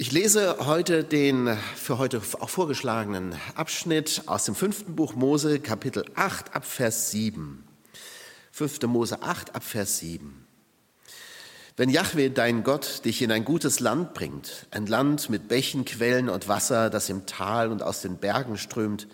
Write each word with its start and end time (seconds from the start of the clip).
Ich 0.00 0.12
lese 0.12 0.58
heute 0.60 1.02
den 1.02 1.58
für 1.74 1.98
heute 1.98 2.22
auch 2.38 2.48
vorgeschlagenen 2.48 3.34
Abschnitt 3.56 4.22
aus 4.26 4.44
dem 4.44 4.54
fünften 4.54 4.94
Buch 4.94 5.16
Mose, 5.16 5.58
Kapitel 5.58 6.04
8, 6.14 6.54
ab 6.54 6.64
Vers 6.64 7.10
7. 7.10 7.64
5. 8.52 8.82
Mose 8.82 9.20
8, 9.20 9.56
ab 9.56 9.64
Vers 9.64 9.98
7. 9.98 10.46
Wenn 11.76 11.90
Yahweh, 11.90 12.28
dein 12.28 12.62
Gott, 12.62 13.04
dich 13.06 13.22
in 13.22 13.32
ein 13.32 13.44
gutes 13.44 13.80
Land 13.80 14.14
bringt, 14.14 14.68
ein 14.70 14.86
Land 14.86 15.30
mit 15.30 15.48
Bächen, 15.48 15.84
Quellen 15.84 16.28
und 16.28 16.46
Wasser, 16.46 16.90
das 16.90 17.10
im 17.10 17.26
Tal 17.26 17.72
und 17.72 17.82
aus 17.82 18.00
den 18.00 18.18
Bergen 18.18 18.56
strömt, 18.56 19.08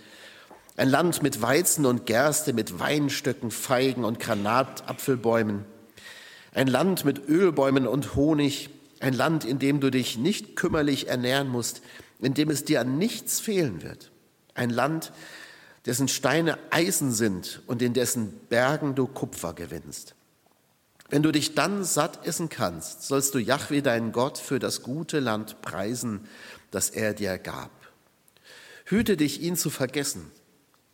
ein 0.77 0.91
Land 0.91 1.23
mit 1.23 1.41
Weizen 1.41 1.87
und 1.87 2.05
Gerste, 2.05 2.53
mit 2.53 2.79
Weinstöcken, 2.79 3.51
Feigen 3.51 4.05
und 4.05 4.21
Granatapfelbäumen, 4.21 5.65
ein 6.53 6.67
Land 6.67 7.07
mit 7.07 7.27
Ölbäumen 7.27 7.87
und 7.87 8.17
Honig, 8.17 8.69
ein 9.05 9.13
Land, 9.13 9.45
in 9.45 9.59
dem 9.59 9.81
du 9.81 9.91
dich 9.91 10.17
nicht 10.17 10.57
kümmerlich 10.57 11.09
ernähren 11.09 11.49
musst, 11.49 11.83
in 12.21 12.33
dem 12.33 12.49
es 12.49 12.65
dir 12.65 12.81
an 12.81 12.97
nichts 12.97 13.39
fehlen 13.39 13.83
wird. 13.83 14.11
Ein 14.55 14.71
Land, 14.71 15.13
dessen 15.85 16.09
Steine 16.09 16.59
Eisen 16.71 17.13
sind 17.13 17.61
und 17.67 17.83
in 17.83 17.93
dessen 17.93 18.33
Bergen 18.49 18.95
du 18.95 19.07
Kupfer 19.07 19.53
gewinnst. 19.53 20.15
Wenn 21.11 21.23
du 21.23 21.33
dich 21.33 21.55
dann 21.55 21.85
satt 21.85 22.27
essen 22.27 22.49
kannst, 22.49 23.03
sollst 23.03 23.35
du 23.35 23.39
Yahweh, 23.39 23.83
deinen 23.83 24.11
Gott, 24.11 24.39
für 24.39 24.59
das 24.59 24.83
gute 24.83 25.21
Land 25.21 25.61
preisen, 25.61 26.27
das 26.71 26.89
er 26.89 27.13
dir 27.13 27.37
gab. 27.37 27.71
Hüte 28.87 29.19
dich, 29.19 29.43
ihn 29.43 29.57
zu 29.57 29.69
vergessen 29.69 30.31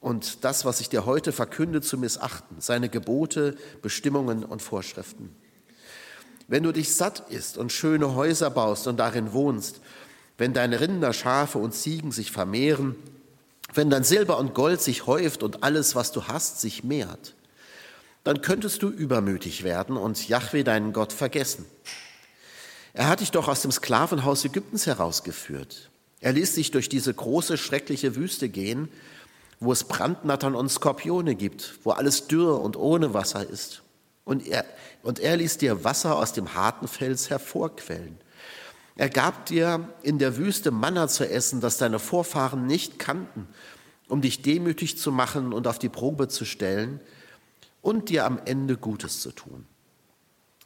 und 0.01 0.45
das, 0.45 0.65
was 0.65 0.81
ich 0.81 0.89
dir 0.89 1.07
heute 1.07 1.31
verkünde, 1.31 1.81
zu 1.81 1.97
missachten, 1.97 2.61
seine 2.61 2.89
Gebote, 2.89 3.57
Bestimmungen 3.83 4.45
und 4.45 4.63
Vorschriften. 4.63 5.37
Wenn 6.51 6.65
du 6.65 6.73
dich 6.73 6.97
satt 6.97 7.31
isst 7.31 7.59
und 7.59 7.71
schöne 7.71 8.17
Häuser 8.17 8.51
baust 8.51 8.89
und 8.89 8.97
darin 8.97 9.33
wohnst, 9.33 9.81
wenn 10.37 10.53
deine 10.53 10.81
Rinder, 10.81 11.13
Schafe 11.13 11.59
und 11.59 11.73
Ziegen 11.73 12.11
sich 12.11 12.33
vermehren, 12.33 12.97
wenn 13.73 13.89
dein 13.89 14.03
Silber 14.03 14.37
und 14.37 14.53
Gold 14.53 14.81
sich 14.81 15.07
häuft 15.07 15.45
und 15.45 15.63
alles, 15.63 15.95
was 15.95 16.11
du 16.11 16.25
hast, 16.27 16.61
sich 16.61 16.83
mehrt, 16.83 17.37
dann 18.25 18.43
könntest 18.43 18.83
du 18.83 18.89
übermütig 18.89 19.63
werden 19.63 19.97
und 19.97 20.29
Yahweh 20.29 20.65
deinen 20.65 20.93
Gott 20.93 21.13
vergessen. 21.13 21.67
Er 22.95 23.07
hat 23.07 23.21
dich 23.21 23.31
doch 23.31 23.47
aus 23.47 23.63
dem 23.63 23.71
Sklavenhaus 23.71 24.45
Ägyptens 24.45 24.89
herausgeführt. 24.89 25.89
Er 26.19 26.33
ließ 26.33 26.57
dich 26.57 26.73
durch 26.73 26.89
diese 26.89 27.15
große, 27.15 27.59
schreckliche 27.59 28.17
Wüste 28.17 28.49
gehen, 28.49 28.89
wo 29.61 29.71
es 29.71 29.85
Brandnattern 29.85 30.57
und 30.57 30.69
Skorpione 30.69 31.37
gibt, 31.37 31.79
wo 31.85 31.93
alles 31.93 32.27
dürr 32.27 32.61
und 32.61 32.77
ohne 32.77 33.15
Wasser 33.15 33.49
ist. 33.49 33.83
Und 34.25 34.47
er, 34.47 34.65
und 35.03 35.19
er 35.19 35.37
ließ 35.37 35.59
dir 35.59 35.85
Wasser 35.85 36.17
aus 36.17 36.33
dem 36.33 36.55
harten 36.55 36.89
Fels 36.89 37.31
hervorquellen. 37.31 38.19
Er 38.97 39.09
gab 39.09 39.47
dir 39.47 39.89
in 40.03 40.19
der 40.19 40.37
Wüste 40.37 40.71
Manna 40.71 41.09
zu 41.09 41.29
essen, 41.29 41.61
das 41.61 41.79
deine 41.79 41.99
Vorfahren 41.99 42.67
nicht 42.67 42.99
kannten, 42.99 43.49
um 44.09 44.21
dich 44.21 44.43
demütig 44.43 44.99
zu 44.99 45.11
machen 45.11 45.53
und 45.53 45.67
auf 45.67 45.79
die 45.79 45.89
Probe 45.89 46.29
zu 46.29 46.45
stellen 46.45 47.01
und 47.81 48.09
dir 48.11 48.27
am 48.27 48.41
Ende 48.45 48.77
Gutes 48.77 49.21
zu 49.21 49.33
tun. 49.33 49.67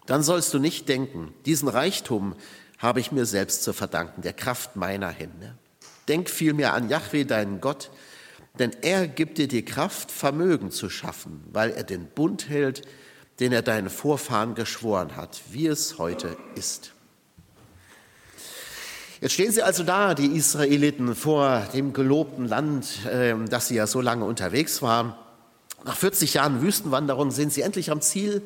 Dann 0.07 0.23
sollst 0.23 0.53
du 0.53 0.59
nicht 0.59 0.89
denken, 0.89 1.33
diesen 1.47 1.69
Reichtum 1.69 2.35
habe 2.79 3.01
ich 3.01 3.13
mir 3.13 3.25
selbst 3.25 3.63
zu 3.63 3.73
verdanken, 3.73 4.23
der 4.23 4.33
Kraft 4.33 4.77
meiner 4.77 5.09
Hände. 5.09 5.57
Denk 6.09 6.29
vielmehr 6.29 6.75
an 6.75 6.89
Yahweh, 6.89 7.25
deinen 7.25 7.61
Gott, 7.61 7.91
denn 8.59 8.73
er 8.83 9.09
gibt 9.09 9.39
dir 9.39 9.49
die 9.49 9.65
Kraft, 9.65 10.11
Vermögen 10.11 10.71
zu 10.71 10.91
schaffen, 10.91 11.43
weil 11.53 11.71
er 11.71 11.85
den 11.85 12.07
Bund 12.07 12.49
hält, 12.49 12.83
den 13.41 13.53
er 13.53 13.63
deinen 13.63 13.91
Vorfahren 13.91 14.55
geschworen 14.55 15.17
hat, 15.17 15.41
wie 15.51 15.67
es 15.67 15.99
heute 15.99 16.37
ist. 16.55 16.93
Jetzt 19.21 19.33
stehen 19.33 19.53
sie 19.53 19.63
also 19.63 19.85
da, 19.85 20.15
die 20.15 20.27
Israeliten, 20.37 21.15
vor 21.15 21.67
dem 21.73 21.93
gelobten 21.93 22.47
Land, 22.47 22.87
ähm, 23.11 23.49
das 23.49 23.69
sie 23.69 23.77
ja 23.77 23.87
so 23.87 24.01
lange 24.01 24.25
unterwegs 24.25 24.83
waren. 24.83 25.15
Nach 25.85 25.97
40 25.97 26.35
Jahren 26.35 26.61
Wüstenwanderung 26.63 27.31
sind 27.31 27.53
sie 27.53 27.63
endlich 27.63 27.91
am 27.91 28.01
Ziel 28.01 28.43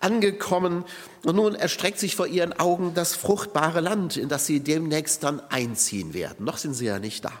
angekommen 0.00 0.84
und 1.24 1.36
nun 1.36 1.54
erstreckt 1.54 1.98
sich 1.98 2.16
vor 2.16 2.26
ihren 2.26 2.52
Augen 2.52 2.92
das 2.94 3.14
fruchtbare 3.14 3.80
Land, 3.80 4.16
in 4.16 4.28
das 4.28 4.46
sie 4.46 4.60
demnächst 4.60 5.22
dann 5.22 5.40
einziehen 5.48 6.14
werden. 6.14 6.44
Noch 6.44 6.58
sind 6.58 6.74
sie 6.74 6.86
ja 6.86 6.98
nicht 6.98 7.24
da. 7.24 7.32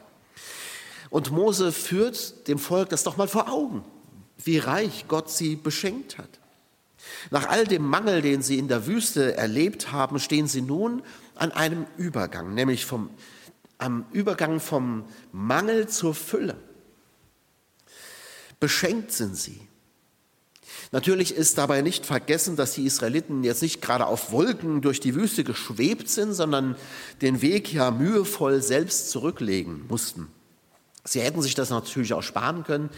Und 1.10 1.30
Mose 1.30 1.72
führt 1.72 2.48
dem 2.48 2.58
Volk 2.58 2.88
das 2.88 3.04
doch 3.04 3.16
mal 3.16 3.28
vor 3.28 3.50
Augen, 3.50 3.84
wie 4.36 4.58
reich 4.58 5.06
Gott 5.08 5.30
sie 5.30 5.56
beschenkt 5.56 6.18
hat. 6.18 6.40
Nach 7.30 7.48
all 7.48 7.64
dem 7.64 7.84
Mangel, 7.86 8.22
den 8.22 8.42
sie 8.42 8.58
in 8.58 8.68
der 8.68 8.86
Wüste 8.86 9.36
erlebt 9.36 9.92
haben, 9.92 10.18
stehen 10.18 10.46
sie 10.46 10.62
nun 10.62 11.02
an 11.34 11.52
einem 11.52 11.86
Übergang, 11.96 12.54
nämlich 12.54 12.84
vom, 12.84 13.10
am 13.78 14.06
Übergang 14.12 14.60
vom 14.60 15.04
Mangel 15.32 15.88
zur 15.88 16.14
Fülle. 16.14 16.56
Beschenkt 18.60 19.12
sind 19.12 19.36
sie. 19.36 19.60
Natürlich 20.92 21.34
ist 21.34 21.58
dabei 21.58 21.82
nicht 21.82 22.06
vergessen, 22.06 22.56
dass 22.56 22.72
die 22.72 22.86
Israeliten 22.86 23.42
jetzt 23.44 23.62
nicht 23.62 23.82
gerade 23.82 24.06
auf 24.06 24.30
Wolken 24.30 24.82
durch 24.82 25.00
die 25.00 25.14
Wüste 25.14 25.42
geschwebt 25.44 26.08
sind, 26.08 26.32
sondern 26.32 26.76
den 27.22 27.42
Weg 27.42 27.72
ja 27.72 27.90
mühevoll 27.90 28.62
selbst 28.62 29.10
zurücklegen 29.10 29.84
mussten. 29.88 30.28
Sie 31.04 31.20
hätten 31.20 31.42
sich 31.42 31.54
das 31.54 31.70
natürlich 31.70 32.14
auch 32.14 32.22
sparen 32.22 32.64
können, 32.64 32.90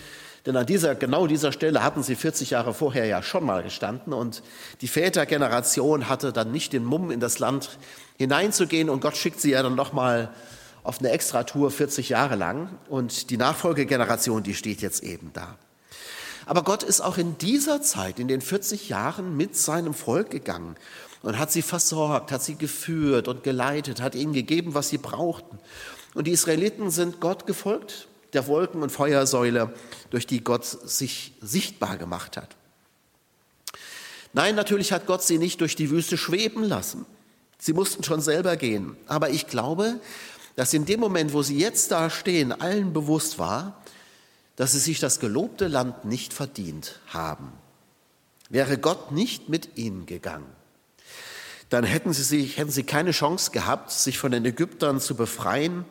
denn 0.47 0.57
an 0.57 0.67
dieser, 0.67 0.95
genau 0.95 1.27
dieser 1.27 1.53
Stelle 1.53 1.83
hatten 1.83 2.03
sie 2.03 2.15
40 2.15 2.51
Jahre 2.51 2.75
vorher 2.75 3.07
ja 3.07 3.23
schon 3.23 3.45
mal 3.45 3.63
gestanden 3.63 4.13
und 4.13 4.43
die 4.81 4.89
Vätergeneration 4.89 6.09
hatte 6.09 6.33
dann 6.33 6.53
nicht 6.53 6.73
den 6.73 6.85
Mumm, 6.85 7.11
in 7.11 7.21
das 7.21 7.39
Land 7.39 7.79
hineinzugehen 8.17 8.89
und 8.89 9.01
Gott 9.01 9.17
schickt 9.17 9.41
sie 9.41 9.51
ja 9.51 9.63
dann 9.63 9.75
nochmal 9.75 10.31
auf 10.85 11.01
eine 11.01 11.11
Extratour 11.11 11.71
40 11.71 12.09
Jahre 12.09 12.37
lang 12.37 12.71
und 12.89 13.31
die 13.31 13.37
Nachfolgegeneration, 13.37 14.43
die 14.43 14.55
steht 14.55 14.81
jetzt 14.81 15.03
eben 15.03 15.33
da. 15.35 15.57
Aber 16.47 16.63
Gott 16.63 16.83
ist 16.83 17.03
auch 17.03 17.19
in 17.19 17.37
dieser 17.37 17.83
Zeit, 17.83 18.19
in 18.19 18.27
den 18.27 18.41
40 18.41 18.89
Jahren 18.89 19.37
mit 19.37 19.55
seinem 19.55 19.93
Volk 19.93 20.31
gegangen 20.31 20.77
und 21.23 21.39
hat 21.39 21.53
sie 21.53 21.61
versorgt, 21.61 22.33
hat 22.33 22.43
sie 22.43 22.55
geführt 22.55 23.29
und 23.29 23.43
geleitet, 23.43 24.01
hat 24.01 24.15
ihnen 24.15 24.33
gegeben, 24.33 24.73
was 24.73 24.89
sie 24.89 24.97
brauchten. 24.97 25.59
Und 26.15 26.27
die 26.27 26.33
Israeliten 26.33 26.91
sind 26.91 27.21
Gott 27.21 27.47
gefolgt 27.47 28.09
der 28.33 28.47
Wolken- 28.47 28.83
und 28.83 28.91
Feuersäule, 28.91 29.73
durch 30.11 30.27
die 30.27 30.43
Gott 30.43 30.65
sich 30.65 31.33
sichtbar 31.41 31.97
gemacht 31.97 32.37
hat. 32.37 32.57
Nein, 34.33 34.55
natürlich 34.55 34.93
hat 34.93 35.07
Gott 35.07 35.23
sie 35.23 35.39
nicht 35.39 35.61
durch 35.61 35.77
die 35.77 35.91
Wüste 35.91 36.17
schweben 36.17 36.63
lassen. 36.63 37.07
Sie 37.59 37.73
mussten 37.73 38.05
schon 38.05 38.21
selber 38.21 38.57
gehen. 38.57 38.97
Aber 39.07 39.31
ich 39.31 39.47
glaube, 39.47 40.01
dass 40.57 40.75
in 40.75 40.85
dem 40.85 41.01
Moment, 41.01 41.33
wo 41.33 41.43
sie 41.43 41.59
jetzt 41.59 41.91
da 41.91 42.11
stehen, 42.11 42.53
allen 42.53 42.93
bewusst 42.93 43.39
war, 43.39 43.83
dass 44.57 44.73
sie 44.73 44.79
sich 44.79 44.99
das 45.01 45.21
gelobte 45.21 45.69
Land 45.69 46.05
nicht 46.05 46.33
verdient 46.33 47.01
haben. 47.09 47.53
Wäre 48.51 48.79
Gott 48.79 49.13
nicht 49.13 49.49
mit 49.49 49.77
ihnen 49.77 50.07
gegangen, 50.07 50.47
dann 51.69 51.85
hätten 51.85 52.13
sie, 52.13 52.23
sich, 52.23 52.57
hätten 52.57 52.71
sie 52.71 52.83
keine 52.83 53.11
Chance 53.11 53.51
gehabt, 53.51 53.91
sich 53.91 54.19
von 54.19 54.33
den 54.33 54.45
Ägyptern 54.45 55.01
zu 55.01 55.15
befreien, 55.15 55.85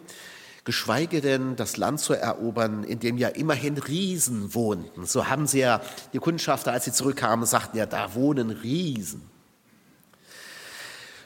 geschweige 0.68 1.22
denn 1.22 1.56
das 1.56 1.78
Land 1.78 2.02
zu 2.02 2.14
erobern, 2.14 2.84
in 2.84 3.00
dem 3.00 3.18
ja 3.18 3.30
immerhin 3.30 3.78
Riesen 3.78 4.54
wohnten. 4.54 5.06
So 5.06 5.30
haben 5.30 5.48
sie 5.48 5.60
ja, 5.60 5.82
die 6.12 6.18
Kundschafter, 6.18 6.74
als 6.74 6.84
sie 6.84 6.92
zurückkamen, 6.92 7.46
sagten 7.46 7.78
ja, 7.78 7.86
da 7.86 8.14
wohnen 8.16 8.50
Riesen. 8.50 9.22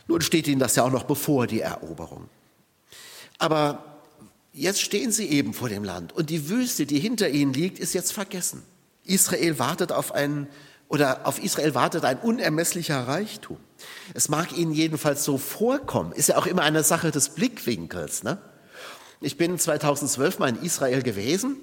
Nun 0.06 0.22
steht 0.22 0.48
ihnen 0.48 0.60
das 0.60 0.76
ja 0.76 0.84
auch 0.84 0.92
noch 0.92 1.06
bevor, 1.06 1.48
die 1.48 1.62
Eroberung. 1.62 2.30
Aber 3.40 3.84
jetzt 4.54 4.80
stehen 4.80 5.12
sie 5.12 5.26
eben 5.26 5.56
vor 5.56 5.70
dem 5.70 5.84
Land 5.84 6.14
und 6.14 6.30
die 6.30 6.48
Wüste, 6.48 6.86
die 6.86 7.00
hinter 7.00 7.28
ihnen 7.28 7.52
liegt, 7.52 7.80
ist 7.80 7.96
jetzt 7.96 8.14
vergessen. 8.14 8.62
Israel 9.06 9.58
wartet 9.58 9.92
auf 9.92 10.12
einen 10.12 10.50
oder 10.88 11.26
auf 11.26 11.44
Israel 11.44 11.74
wartet 11.74 12.06
ein 12.06 12.20
unermesslicher 12.20 13.08
Reichtum. 13.08 13.58
Es 14.14 14.30
mag 14.30 14.56
ihnen 14.56 14.72
jedenfalls 14.72 15.24
so 15.24 15.40
vorkommen, 15.40 16.12
ist 16.12 16.30
ja 16.30 16.38
auch 16.38 16.46
immer 16.46 16.62
eine 16.62 16.84
Sache 16.84 17.10
des 17.10 17.30
Blickwinkels. 17.30 18.22
Ne? 18.22 18.38
Ich 19.24 19.38
bin 19.38 19.60
2012 19.60 20.40
mal 20.40 20.50
in 20.50 20.64
Israel 20.64 21.04
gewesen 21.04 21.58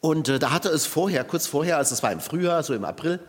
und 0.00 0.30
äh, 0.30 0.38
da 0.38 0.50
hatte 0.50 0.70
es 0.70 0.86
vorher, 0.86 1.24
kurz 1.24 1.46
vorher, 1.46 1.76
also 1.76 1.94
es 1.94 2.02
war 2.02 2.10
im 2.10 2.20
Frühjahr, 2.20 2.62
so 2.62 2.72
im 2.72 2.86
April, 2.86 3.20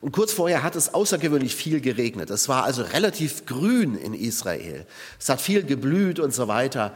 und 0.00 0.12
kurz 0.12 0.32
vorher 0.32 0.62
hat 0.62 0.76
es 0.76 0.94
außergewöhnlich 0.94 1.54
viel 1.54 1.82
geregnet. 1.82 2.30
Es 2.30 2.48
war 2.48 2.64
also 2.64 2.82
relativ 2.82 3.44
grün 3.44 3.96
in 3.96 4.14
Israel. 4.14 4.86
Es 5.20 5.28
hat 5.28 5.42
viel 5.42 5.62
geblüht 5.62 6.20
und 6.20 6.32
so 6.32 6.48
weiter. 6.48 6.94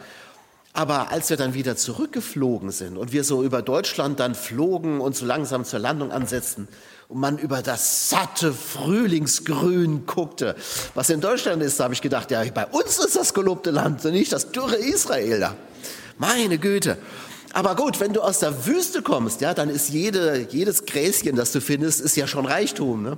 Aber 0.73 1.11
als 1.11 1.29
wir 1.29 1.37
dann 1.37 1.53
wieder 1.53 1.77
zurückgeflogen 1.77 2.71
sind 2.71 2.97
und 2.97 3.13
wir 3.13 3.23
so 3.23 3.43
über 3.43 3.61
Deutschland 3.61 4.21
dann 4.21 4.35
flogen 4.35 5.03
und 5.03 5.15
so 5.17 5.27
langsam 5.27 5.67
zur 5.67 5.81
Landung 5.81 6.13
ansetzten 6.13 6.67
und 7.09 7.21
man 7.21 7.37
über 7.37 7.61
das 7.61 8.09
satte 8.09 8.55
Frühlingsgrün 8.55 10.07
guckte, 10.07 10.57
was 10.95 11.11
in 11.11 11.21
Deutschland 11.21 11.63
ist, 11.63 11.79
da 11.79 11.85
habe 11.85 11.95
ich 11.95 12.01
gedacht, 12.01 12.31
ja, 12.31 12.43
bei 12.55 12.67
uns 12.67 12.99
ist 12.99 13.17
das 13.17 13.35
gelobte 13.35 13.71
Land 13.71 14.03
und 14.07 14.13
nicht 14.13 14.33
das 14.33 14.51
dürre 14.51 14.77
Israel 14.77 15.41
da. 15.41 15.57
Meine 16.21 16.59
Güte. 16.59 16.99
Aber 17.55 17.75
gut, 17.75 17.99
wenn 17.99 18.13
du 18.13 18.21
aus 18.21 18.41
der 18.41 18.67
Wüste 18.67 19.01
kommst, 19.01 19.41
ja, 19.41 19.55
dann 19.55 19.71
ist 19.71 19.89
jede, 19.89 20.47
jedes 20.51 20.85
Gräschen, 20.85 21.35
das 21.35 21.51
du 21.51 21.63
findest, 21.63 22.03
ist 22.03 22.15
ja 22.15 22.27
schon 22.27 22.45
Reichtum. 22.45 23.03
Ne? 23.03 23.17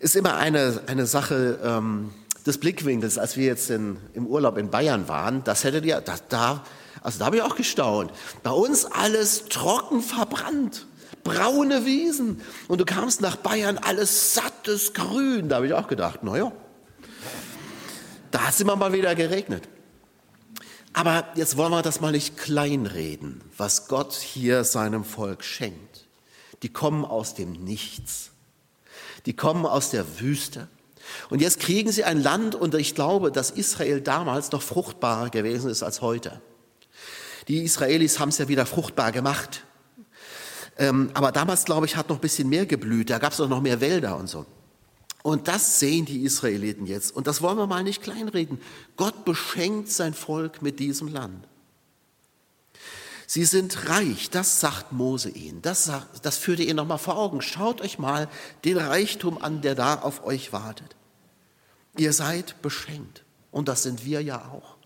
Ist 0.00 0.16
immer 0.16 0.34
eine, 0.34 0.80
eine 0.88 1.06
Sache 1.06 1.60
ähm, 1.62 2.10
des 2.44 2.58
Blickwinkels, 2.58 3.18
als 3.18 3.36
wir 3.36 3.46
jetzt 3.46 3.70
in, 3.70 3.98
im 4.14 4.26
Urlaub 4.26 4.58
in 4.58 4.68
Bayern 4.68 5.06
waren, 5.06 5.44
das 5.44 5.62
hättet 5.62 5.84
ihr, 5.84 6.00
das, 6.00 6.24
da, 6.28 6.64
also 7.04 7.20
da 7.20 7.26
habe 7.26 7.36
ich 7.36 7.42
auch 7.42 7.54
gestaunt. 7.54 8.10
Bei 8.42 8.50
uns 8.50 8.84
alles 8.84 9.44
trocken 9.44 10.02
verbrannt, 10.02 10.88
braune 11.22 11.86
Wiesen. 11.86 12.40
Und 12.66 12.80
du 12.80 12.84
kamst 12.84 13.20
nach 13.20 13.36
Bayern, 13.36 13.78
alles 13.78 14.34
sattes 14.34 14.92
Grün. 14.92 15.48
Da 15.48 15.56
habe 15.56 15.68
ich 15.68 15.72
auch 15.72 15.86
gedacht, 15.86 16.24
naja, 16.24 16.50
da 18.32 18.40
hat 18.40 18.54
es 18.54 18.60
immer 18.60 18.74
mal 18.74 18.92
wieder 18.92 19.14
geregnet. 19.14 19.68
Aber 20.92 21.26
jetzt 21.34 21.56
wollen 21.56 21.72
wir 21.72 21.82
das 21.82 22.00
mal 22.00 22.12
nicht 22.12 22.36
kleinreden, 22.36 23.40
was 23.56 23.88
Gott 23.88 24.12
hier 24.12 24.64
seinem 24.64 25.04
Volk 25.04 25.42
schenkt. 25.42 26.06
Die 26.62 26.68
kommen 26.68 27.04
aus 27.04 27.34
dem 27.34 27.52
Nichts. 27.52 28.30
Die 29.26 29.34
kommen 29.34 29.66
aus 29.66 29.90
der 29.90 30.20
Wüste. 30.20 30.68
Und 31.30 31.40
jetzt 31.40 31.60
kriegen 31.60 31.90
sie 31.90 32.04
ein 32.04 32.22
Land, 32.22 32.54
und 32.54 32.74
ich 32.74 32.94
glaube, 32.94 33.32
dass 33.32 33.50
Israel 33.50 34.00
damals 34.00 34.52
noch 34.52 34.62
fruchtbarer 34.62 35.30
gewesen 35.30 35.70
ist 35.70 35.82
als 35.82 36.00
heute. 36.00 36.40
Die 37.48 37.62
Israelis 37.62 38.20
haben 38.20 38.28
es 38.28 38.38
ja 38.38 38.48
wieder 38.48 38.66
fruchtbar 38.66 39.12
gemacht. 39.12 39.64
Ähm, 40.78 41.10
aber 41.14 41.32
damals, 41.32 41.64
glaube 41.64 41.86
ich, 41.86 41.96
hat 41.96 42.08
noch 42.08 42.16
ein 42.16 42.20
bisschen 42.20 42.48
mehr 42.48 42.66
geblüht. 42.66 43.10
Da 43.10 43.18
gab 43.18 43.32
es 43.32 43.40
auch 43.40 43.48
noch 43.48 43.60
mehr 43.60 43.80
Wälder 43.80 44.16
und 44.16 44.28
so. 44.28 44.46
Und 45.22 45.46
das 45.46 45.78
sehen 45.78 46.04
die 46.04 46.24
Israeliten 46.24 46.86
jetzt. 46.86 47.14
Und 47.14 47.26
das 47.26 47.42
wollen 47.42 47.56
wir 47.56 47.66
mal 47.66 47.84
nicht 47.84 48.02
kleinreden. 48.02 48.60
Gott 48.96 49.24
beschenkt 49.24 49.88
sein 49.88 50.14
Volk 50.14 50.62
mit 50.62 50.80
diesem 50.80 51.08
Land. 51.08 51.46
Sie 53.28 53.44
sind 53.44 53.88
reich, 53.88 54.28
das 54.28 54.60
sagt 54.60 54.92
Mose 54.92 55.30
ihnen. 55.30 55.62
Das, 55.62 55.90
das 56.22 56.36
führt 56.36 56.58
ihr 56.58 56.66
ihnen 56.66 56.76
nochmal 56.76 56.98
vor 56.98 57.16
Augen. 57.16 57.40
Schaut 57.40 57.80
euch 57.80 57.98
mal 57.98 58.28
den 58.64 58.76
Reichtum 58.76 59.40
an, 59.40 59.62
der 59.62 59.74
da 59.74 59.94
auf 59.94 60.24
euch 60.24 60.52
wartet. 60.52 60.96
Ihr 61.96 62.12
seid 62.12 62.60
beschenkt. 62.60 63.24
Und 63.50 63.68
das 63.68 63.84
sind 63.84 64.04
wir 64.04 64.22
ja 64.22 64.50
auch. 64.50 64.76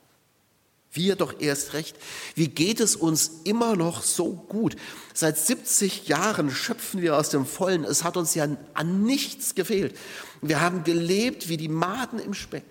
Wir 0.97 1.15
doch 1.15 1.41
erst 1.41 1.75
recht. 1.75 1.97
Wie 2.35 2.49
geht 2.49 2.81
es 2.81 2.97
uns 2.97 3.43
immer 3.45 3.77
noch 3.77 4.03
so 4.03 4.33
gut? 4.33 4.77
Seit 5.15 5.39
70 5.39 6.09
Jahren 6.09 6.51
schöpfen 6.51 7.03
wir 7.03 7.17
aus 7.17 7.29
dem 7.31 7.47
Vollen. 7.47 7.85
Es 7.85 8.03
hat 8.03 8.17
uns 8.17 8.35
ja 8.35 8.49
an 8.75 9.03
nichts 9.03 9.55
gefehlt. 9.55 9.97
Wir 10.43 10.61
haben 10.61 10.85
gelebt 10.85 11.49
wie 11.49 11.57
die 11.57 11.69
Maden 11.69 12.19
im 12.19 12.35
Speck. 12.35 12.65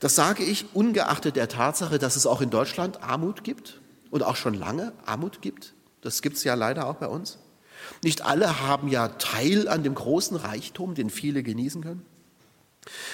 Das 0.00 0.14
sage 0.14 0.44
ich 0.44 0.74
ungeachtet 0.74 1.36
der 1.36 1.48
Tatsache, 1.48 1.98
dass 1.98 2.16
es 2.16 2.26
auch 2.26 2.40
in 2.40 2.50
Deutschland 2.50 3.02
Armut 3.02 3.44
gibt 3.44 3.80
und 4.10 4.22
auch 4.22 4.36
schon 4.36 4.54
lange 4.54 4.92
Armut 5.04 5.42
gibt. 5.42 5.74
Das 6.02 6.22
gibt 6.22 6.36
es 6.36 6.44
ja 6.44 6.54
leider 6.54 6.86
auch 6.86 6.96
bei 6.96 7.08
uns. 7.08 7.38
Nicht 8.02 8.22
alle 8.22 8.60
haben 8.60 8.88
ja 8.88 9.08
Teil 9.08 9.68
an 9.68 9.82
dem 9.82 9.94
großen 9.94 10.36
Reichtum, 10.36 10.94
den 10.94 11.10
viele 11.10 11.42
genießen 11.42 11.82
können. 11.82 12.04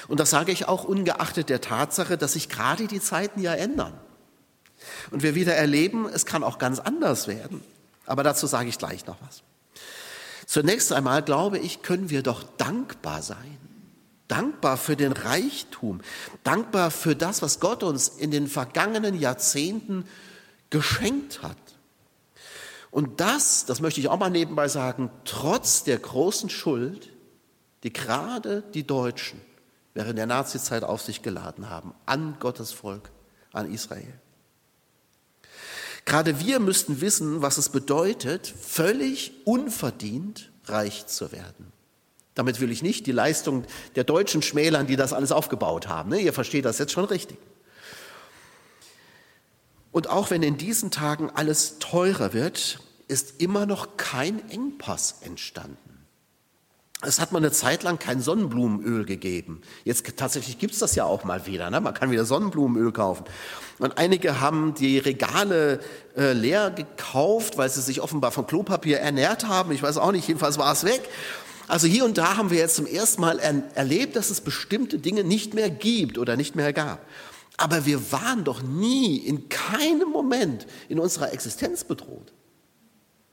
Und 0.08 0.20
das 0.20 0.30
sage 0.30 0.52
ich 0.52 0.69
auch 0.69 0.84
ungeachtet 0.84 1.48
der 1.48 1.60
Tatsache, 1.60 2.19
dass 2.19 2.34
sich 2.34 2.48
gerade 2.48 2.86
die 2.86 3.00
Zeiten 3.00 3.40
ja 3.40 3.54
ändern. 3.54 3.94
Und 5.10 5.22
wir 5.22 5.34
wieder 5.34 5.54
erleben, 5.54 6.08
es 6.12 6.26
kann 6.26 6.42
auch 6.42 6.58
ganz 6.58 6.78
anders 6.78 7.28
werden. 7.28 7.62
Aber 8.06 8.22
dazu 8.22 8.46
sage 8.46 8.69
ich 8.69 8.78
gleich 8.78 9.06
noch 9.06 9.16
was. 9.26 9.42
Zunächst 10.46 10.92
einmal, 10.92 11.22
glaube 11.22 11.58
ich, 11.58 11.82
können 11.82 12.10
wir 12.10 12.22
doch 12.22 12.42
dankbar 12.58 13.22
sein. 13.22 13.58
Dankbar 14.28 14.76
für 14.76 14.96
den 14.96 15.12
Reichtum. 15.12 16.00
Dankbar 16.42 16.90
für 16.90 17.14
das, 17.14 17.42
was 17.42 17.60
Gott 17.60 17.82
uns 17.82 18.08
in 18.08 18.30
den 18.30 18.48
vergangenen 18.48 19.18
Jahrzehnten 19.18 20.06
geschenkt 20.70 21.42
hat. 21.42 21.56
Und 22.90 23.20
das, 23.20 23.64
das 23.64 23.80
möchte 23.80 24.00
ich 24.00 24.08
auch 24.08 24.18
mal 24.18 24.30
nebenbei 24.30 24.68
sagen, 24.68 25.10
trotz 25.25 25.84
der 25.84 25.98
großen 25.98 26.50
Schuld, 26.50 27.10
die 27.84 27.92
gerade 27.92 28.62
die 28.75 28.86
Deutschen 28.86 29.40
während 29.94 30.18
der 30.18 30.26
Nazizeit 30.26 30.84
auf 30.84 31.02
sich 31.02 31.22
geladen 31.22 31.68
haben, 31.68 31.94
an 32.06 32.36
Gottes 32.40 32.72
Volk, 32.72 33.10
an 33.52 33.72
Israel. 33.72 34.14
Gerade 36.04 36.40
wir 36.40 36.58
müssten 36.58 37.00
wissen, 37.00 37.42
was 37.42 37.58
es 37.58 37.68
bedeutet, 37.68 38.46
völlig 38.46 39.32
unverdient 39.44 40.50
reich 40.64 41.06
zu 41.06 41.32
werden. 41.32 41.72
Damit 42.34 42.60
will 42.60 42.70
ich 42.70 42.82
nicht 42.82 43.06
die 43.06 43.12
Leistung 43.12 43.64
der 43.94 44.04
Deutschen 44.04 44.42
schmälern, 44.42 44.86
die 44.86 44.96
das 44.96 45.12
alles 45.12 45.32
aufgebaut 45.32 45.88
haben. 45.88 46.10
Ne? 46.10 46.20
Ihr 46.20 46.32
versteht 46.32 46.64
das 46.64 46.78
jetzt 46.78 46.92
schon 46.92 47.04
richtig. 47.04 47.38
Und 49.92 50.08
auch 50.08 50.30
wenn 50.30 50.42
in 50.42 50.56
diesen 50.56 50.90
Tagen 50.90 51.30
alles 51.30 51.78
teurer 51.78 52.32
wird, 52.32 52.80
ist 53.08 53.40
immer 53.42 53.66
noch 53.66 53.98
kein 53.98 54.48
Engpass 54.48 55.16
entstanden. 55.20 56.01
Es 57.04 57.19
hat 57.19 57.32
mal 57.32 57.38
eine 57.38 57.50
Zeit 57.50 57.82
lang 57.82 57.99
kein 57.99 58.20
Sonnenblumenöl 58.20 59.04
gegeben. 59.04 59.60
Jetzt 59.84 60.04
tatsächlich 60.16 60.58
gibt 60.58 60.72
es 60.72 60.78
das 60.78 60.94
ja 60.94 61.04
auch 61.04 61.25
mal 61.25 61.46
wieder. 61.46 61.69
Ne? 61.69 61.81
Man 61.81 61.94
kann 61.94 62.12
wieder 62.12 62.25
Sonnenblumenöl 62.25 62.93
kaufen. 62.93 63.25
Und 63.81 63.99
einige 63.99 64.40
haben 64.40 64.75
die 64.75 64.99
Regale 64.99 65.81
äh, 66.16 66.32
leer 66.32 66.70
gekauft, 66.70 67.58
weil 67.58 67.69
sie 67.69 67.82
sich 67.82 68.00
offenbar 68.00 68.31
von 68.31 68.46
Klopapier 68.46 69.00
ernährt 69.00 69.49
haben. 69.49 69.72
Ich 69.72 69.82
weiß 69.82 69.96
auch 69.96 70.12
nicht, 70.12 70.28
jedenfalls 70.28 70.58
war 70.58 70.72
es 70.72 70.84
weg. 70.84 71.02
Also 71.66 71.88
hier 71.88 72.04
und 72.04 72.19
da 72.19 72.37
haben 72.37 72.50
wir 72.50 72.58
jetzt 72.58 72.76
zum 72.76 72.87
ersten 72.87 73.20
Mal 73.20 73.40
er 73.40 73.62
erlebt, 73.75 74.14
dass 74.14 74.31
es 74.31 74.40
bestimmte 74.40 74.99
Dinge 74.99 75.25
nicht 75.25 75.54
mehr 75.54 75.70
gibt 75.70 76.19
oder 76.19 76.37
nicht 76.37 76.54
mehr 76.54 76.72
gab. 76.72 77.04
Aber 77.56 77.84
wir 77.84 78.12
waren 78.12 78.44
doch 78.44 78.62
nie, 78.62 79.16
in 79.16 79.49
keinem 79.49 80.10
Moment 80.10 80.66
in 80.88 81.00
unserer 81.00 81.32
Existenz 81.32 81.82
bedroht. 81.82 82.32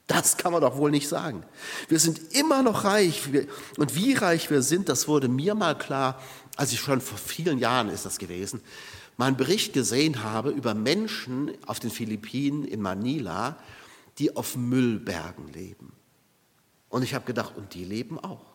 Das 0.10 0.38
kann 0.38 0.52
man 0.52 0.62
doch 0.62 0.76
wohl 0.76 0.90
nicht 0.90 1.08
sagen. 1.08 1.44
Wir 1.88 2.00
sind 2.00 2.34
immer 2.34 2.64
noch 2.64 2.84
reich. 2.84 3.30
Und 3.78 3.96
wie 3.96 4.14
reich 4.14 4.50
wir 4.50 4.64
sind, 4.64 4.90
das 4.90 5.08
wurde 5.08 5.28
mir 5.28 5.54
mal 5.54 5.78
klar, 5.78 6.20
als 6.56 6.74
ich 6.74 6.80
schon 6.80 7.00
vor 7.00 7.20
vielen 7.20 7.60
Jahren 7.60 7.90
ist 7.90 8.08
das 8.08 8.18
gewesen, 8.18 8.60
mal 9.18 9.28
einen 9.28 9.38
Bericht 9.38 9.72
gesehen 9.72 10.24
habe 10.24 10.50
über 10.50 10.74
Menschen 10.74 11.52
auf 11.68 11.80
den 11.80 11.92
Philippinen 11.92 12.64
in 12.64 12.82
Manila, 12.82 13.60
die 14.18 14.36
auf 14.36 14.56
Müllbergen 14.56 15.54
leben. 15.54 15.94
Und 16.90 17.04
ich 17.04 17.14
habe 17.14 17.26
gedacht, 17.26 17.56
und 17.56 17.76
die 17.76 17.84
leben 17.84 18.18
auch. 18.20 18.48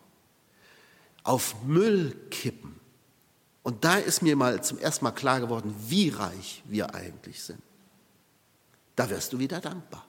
Auf 1.23 1.55
Müllkippen. 1.63 2.75
Und 3.63 3.85
da 3.85 3.95
ist 3.95 4.21
mir 4.21 4.35
mal 4.35 4.61
zum 4.61 4.77
ersten 4.77 5.05
Mal 5.05 5.11
klar 5.11 5.39
geworden, 5.39 5.73
wie 5.87 6.09
reich 6.09 6.63
wir 6.65 6.93
eigentlich 6.93 7.41
sind. 7.41 7.61
Da 8.97 9.09
wirst 9.09 9.31
du 9.31 9.39
wieder 9.39 9.61
dankbar. 9.61 10.04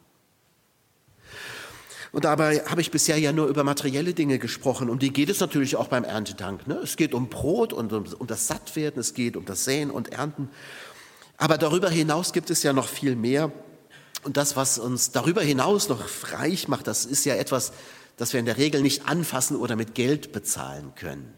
Und 2.16 2.24
dabei 2.24 2.60
habe 2.60 2.80
ich 2.80 2.90
bisher 2.90 3.18
ja 3.18 3.30
nur 3.30 3.46
über 3.46 3.62
materielle 3.62 4.14
Dinge 4.14 4.38
gesprochen. 4.38 4.88
Um 4.88 4.98
die 4.98 5.12
geht 5.12 5.28
es 5.28 5.38
natürlich 5.38 5.76
auch 5.76 5.88
beim 5.88 6.02
Erntedank. 6.02 6.66
Ne? 6.66 6.76
Es 6.76 6.96
geht 6.96 7.12
um 7.12 7.28
Brot 7.28 7.74
und 7.74 7.92
um, 7.92 8.06
um 8.18 8.26
das 8.26 8.46
Sattwerden, 8.46 8.98
es 8.98 9.12
geht 9.12 9.36
um 9.36 9.44
das 9.44 9.66
Säen 9.66 9.90
und 9.90 10.14
Ernten. 10.14 10.48
Aber 11.36 11.58
darüber 11.58 11.90
hinaus 11.90 12.32
gibt 12.32 12.48
es 12.48 12.62
ja 12.62 12.72
noch 12.72 12.88
viel 12.88 13.16
mehr. 13.16 13.52
Und 14.24 14.38
das, 14.38 14.56
was 14.56 14.78
uns 14.78 15.10
darüber 15.10 15.42
hinaus 15.42 15.90
noch 15.90 16.00
reich 16.32 16.68
macht, 16.68 16.86
das 16.86 17.04
ist 17.04 17.26
ja 17.26 17.34
etwas, 17.34 17.74
das 18.16 18.32
wir 18.32 18.40
in 18.40 18.46
der 18.46 18.56
Regel 18.56 18.80
nicht 18.80 19.06
anfassen 19.06 19.54
oder 19.54 19.76
mit 19.76 19.94
Geld 19.94 20.32
bezahlen 20.32 20.94
können. 20.94 21.30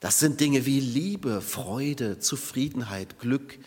Das 0.00 0.18
sind 0.18 0.40
Dinge 0.40 0.64
wie 0.64 0.80
Liebe, 0.80 1.42
Freude, 1.42 2.18
Zufriedenheit, 2.18 3.18
Glück, 3.18 3.58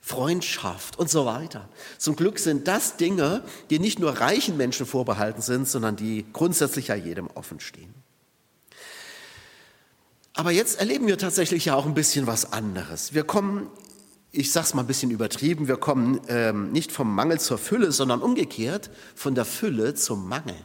Freundschaft 0.00 0.98
und 0.98 1.10
so 1.10 1.26
weiter. 1.26 1.68
Zum 1.98 2.16
Glück 2.16 2.38
sind 2.38 2.66
das 2.66 2.96
Dinge, 2.96 3.44
die 3.68 3.78
nicht 3.78 3.98
nur 3.98 4.12
reichen 4.12 4.56
Menschen 4.56 4.86
vorbehalten 4.86 5.42
sind, 5.42 5.68
sondern 5.68 5.96
die 5.96 6.26
grundsätzlich 6.32 6.88
ja 6.88 6.94
jedem 6.94 7.28
offen 7.28 7.60
stehen. 7.60 7.94
Aber 10.32 10.52
jetzt 10.52 10.80
erleben 10.80 11.06
wir 11.06 11.18
tatsächlich 11.18 11.66
ja 11.66 11.74
auch 11.74 11.86
ein 11.86 11.94
bisschen 11.94 12.26
was 12.26 12.52
anderes. 12.52 13.12
Wir 13.12 13.24
kommen, 13.24 13.68
ich 14.32 14.52
sage 14.52 14.66
es 14.66 14.74
mal 14.74 14.82
ein 14.82 14.86
bisschen 14.86 15.10
übertrieben, 15.10 15.68
wir 15.68 15.76
kommen 15.76 16.20
ähm, 16.28 16.72
nicht 16.72 16.92
vom 16.92 17.14
Mangel 17.14 17.38
zur 17.38 17.58
Fülle, 17.58 17.92
sondern 17.92 18.22
umgekehrt 18.22 18.90
von 19.14 19.34
der 19.34 19.44
Fülle 19.44 19.94
zum 19.94 20.28
Mangel. 20.28 20.56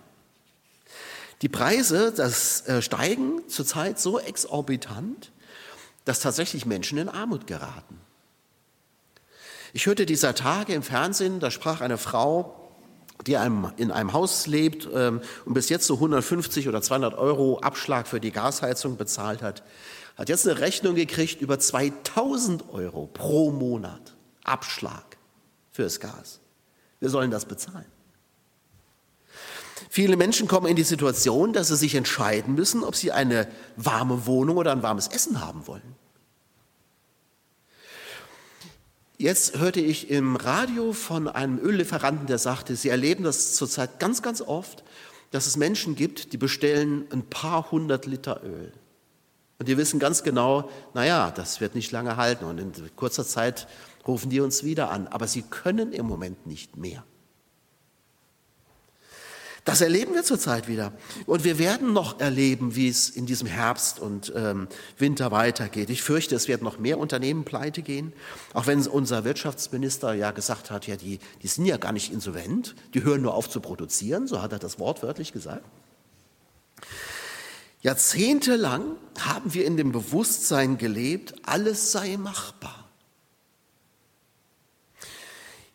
Die 1.42 1.50
Preise 1.50 2.14
das, 2.16 2.62
äh, 2.68 2.82
steigen 2.82 3.42
zurzeit 3.50 4.00
so 4.00 4.18
exorbitant, 4.20 5.32
dass 6.06 6.22
tatsächlich 6.22 6.66
Menschen 6.66 6.98
in 6.98 7.10
Armut 7.10 7.48
geraten. 7.48 8.00
Ich 9.76 9.88
hörte 9.88 10.06
dieser 10.06 10.34
Tage 10.36 10.74
im 10.74 10.84
Fernsehen, 10.84 11.42
da 11.42 11.52
sprach 11.52 11.82
eine 11.82 11.98
Frau, 11.98 12.56
die 13.28 13.34
in 13.34 13.92
einem 13.92 14.14
Haus 14.14 14.48
lebt 14.48 14.88
ähm, 14.96 15.20
und 15.44 15.54
bis 15.54 15.68
jetzt 15.68 15.86
so 15.86 15.96
150 15.96 16.70
oder 16.70 16.82
200 16.82 17.14
Euro 17.16 17.60
Abschlag 17.60 18.08
für 18.08 18.22
die 18.22 18.32
Gasheizung 18.32 18.96
bezahlt 18.96 19.42
hat, 19.42 19.64
hat 20.16 20.30
jetzt 20.30 20.48
eine 20.48 20.62
Rechnung 20.62 20.96
gekriegt 20.96 21.42
über 21.42 21.60
2000 21.60 22.70
Euro 22.72 23.08
pro 23.08 23.52
Monat 23.52 24.16
Abschlag 24.46 25.18
fürs 25.74 26.00
Gas. 26.00 26.40
Wir 27.02 27.10
sollen 27.10 27.30
das 27.30 27.44
bezahlen. 27.44 27.84
Viele 29.90 30.16
Menschen 30.16 30.48
kommen 30.48 30.68
in 30.68 30.78
die 30.78 30.84
Situation, 30.84 31.52
dass 31.52 31.68
sie 31.68 31.76
sich 31.76 31.96
entscheiden 31.96 32.56
müssen, 32.56 32.82
ob 32.82 32.96
sie 32.96 33.12
eine 33.12 33.46
warme 33.76 34.26
Wohnung 34.26 34.56
oder 34.56 34.72
ein 34.72 34.84
warmes 34.84 35.10
Essen 35.10 35.42
haben 35.46 35.68
wollen. 35.68 36.05
Jetzt 39.18 39.58
hörte 39.58 39.80
ich 39.80 40.10
im 40.10 40.36
Radio 40.36 40.92
von 40.92 41.30
einem 41.30 41.58
Öllieferanten, 41.58 42.28
der 42.28 42.38
sagte, 42.38 42.76
sie 42.76 42.90
erleben 42.90 43.24
das 43.24 43.54
zurzeit 43.56 44.00
ganz, 44.00 44.22
ganz 44.22 44.42
oft, 44.42 44.84
dass 45.32 45.48
es 45.48 45.56
Menschen 45.56 45.96
gibt, 45.96 46.34
die 46.34 46.38
bestellen 46.38 47.08
ein 47.12 47.24
paar 47.24 47.72
hundert 47.72 48.06
Liter 48.06 48.42
Öl. 48.44 48.74
Und 49.58 49.70
die 49.70 49.78
wissen 49.78 50.00
ganz 50.00 50.24
genau, 50.24 50.70
naja, 50.94 51.32
das 51.32 51.62
wird 51.62 51.76
nicht 51.76 51.94
lange 51.94 52.18
halten 52.18 52.44
und 52.44 52.60
in 52.60 52.74
kurzer 52.98 53.26
Zeit 53.26 53.68
rufen 54.06 54.30
die 54.30 54.42
uns 54.42 54.66
wieder 54.66 54.92
an. 54.92 55.08
Aber 55.08 55.28
sie 55.28 55.44
können 55.44 55.94
im 55.94 56.06
Moment 56.08 56.46
nicht 56.46 56.76
mehr. 56.76 57.06
Das 59.66 59.82
erleben 59.82 60.14
wir 60.14 60.24
zurzeit 60.24 60.68
wieder. 60.68 60.94
Und 61.26 61.44
wir 61.44 61.58
werden 61.58 61.92
noch 61.92 62.20
erleben, 62.20 62.76
wie 62.76 62.88
es 62.88 63.10
in 63.10 63.26
diesem 63.26 63.48
Herbst 63.48 64.00
und 64.00 64.32
ähm, 64.36 64.68
Winter 65.00 65.32
weitergeht. 65.32 65.90
Ich 65.90 66.04
fürchte, 66.04 66.36
es 66.36 66.48
werden 66.48 66.64
noch 66.64 66.78
mehr 66.78 67.00
Unternehmen 67.00 67.46
pleite 67.46 67.82
gehen. 67.82 68.14
Auch 68.54 68.68
wenn 68.68 68.86
unser 68.86 69.24
Wirtschaftsminister 69.24 70.14
ja 70.14 70.30
gesagt 70.30 70.70
hat, 70.70 70.86
ja, 70.86 70.98
die, 70.98 71.20
die 71.42 71.48
sind 71.48 71.66
ja 71.66 71.78
gar 71.78 71.94
nicht 71.94 72.14
insolvent, 72.14 72.76
die 72.94 73.04
hören 73.04 73.24
nur 73.24 73.34
auf 73.34 73.50
zu 73.50 73.60
produzieren, 73.60 74.28
so 74.28 74.44
hat 74.44 74.52
er 74.52 74.60
das 74.60 74.78
wortwörtlich 74.78 75.34
gesagt. 75.34 75.66
Jahrzehntelang 77.82 78.98
haben 79.20 79.54
wir 79.54 79.66
in 79.66 79.78
dem 79.78 79.92
Bewusstsein 79.92 80.78
gelebt, 80.78 81.36
alles 81.44 81.92
sei 81.92 82.18
machbar. 82.18 82.75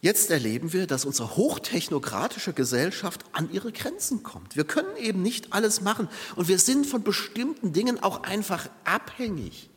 Jetzt 0.03 0.31
erleben 0.31 0.73
wir, 0.73 0.87
dass 0.87 1.05
unsere 1.05 1.37
hochtechnokratische 1.37 2.55
Gesellschaft 2.55 3.23
an 3.33 3.53
ihre 3.53 3.71
Grenzen 3.71 4.23
kommt. 4.23 4.57
Wir 4.57 4.65
können 4.65 4.97
eben 4.97 5.21
nicht 5.21 5.53
alles 5.53 5.83
machen 5.83 6.09
und 6.37 6.49
wir 6.49 6.59
sind 6.59 6.87
von 6.87 7.03
bestimmten 7.03 7.75
Dingen 7.75 8.03
auch 8.03 8.23
einfach 8.23 8.71
abhängig. 8.85 9.69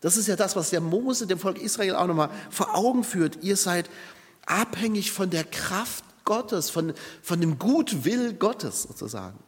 Das 0.00 0.18
ist 0.18 0.28
ja 0.28 0.36
das, 0.36 0.54
was 0.54 0.70
der 0.70 0.82
Mose 0.82 1.26
dem 1.26 1.38
Volk 1.38 1.58
Israel 1.58 1.94
auch 1.94 2.06
nochmal 2.06 2.30
vor 2.50 2.74
Augen 2.74 3.04
führt. 3.04 3.42
Ihr 3.42 3.56
seid 3.56 3.88
abhängig 4.44 5.12
von 5.12 5.30
der 5.30 5.44
Kraft 5.44 6.04
Gottes, 6.24 6.68
von, 6.68 6.92
von 7.22 7.40
dem 7.40 7.58
Gutwill 7.58 8.34
Gottes 8.34 8.82
sozusagen. 8.82 9.38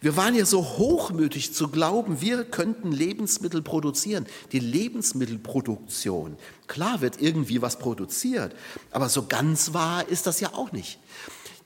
Wir 0.00 0.16
waren 0.16 0.34
ja 0.34 0.44
so 0.44 0.62
hochmütig 0.62 1.54
zu 1.54 1.68
glauben, 1.68 2.20
wir 2.20 2.44
könnten 2.44 2.92
Lebensmittel 2.92 3.62
produzieren. 3.62 4.26
Die 4.52 4.60
Lebensmittelproduktion, 4.60 6.36
klar 6.68 7.00
wird 7.00 7.20
irgendwie 7.20 7.62
was 7.62 7.78
produziert, 7.78 8.54
aber 8.92 9.08
so 9.08 9.26
ganz 9.26 9.74
wahr 9.74 10.08
ist 10.08 10.26
das 10.26 10.40
ja 10.40 10.54
auch 10.54 10.70
nicht. 10.70 11.00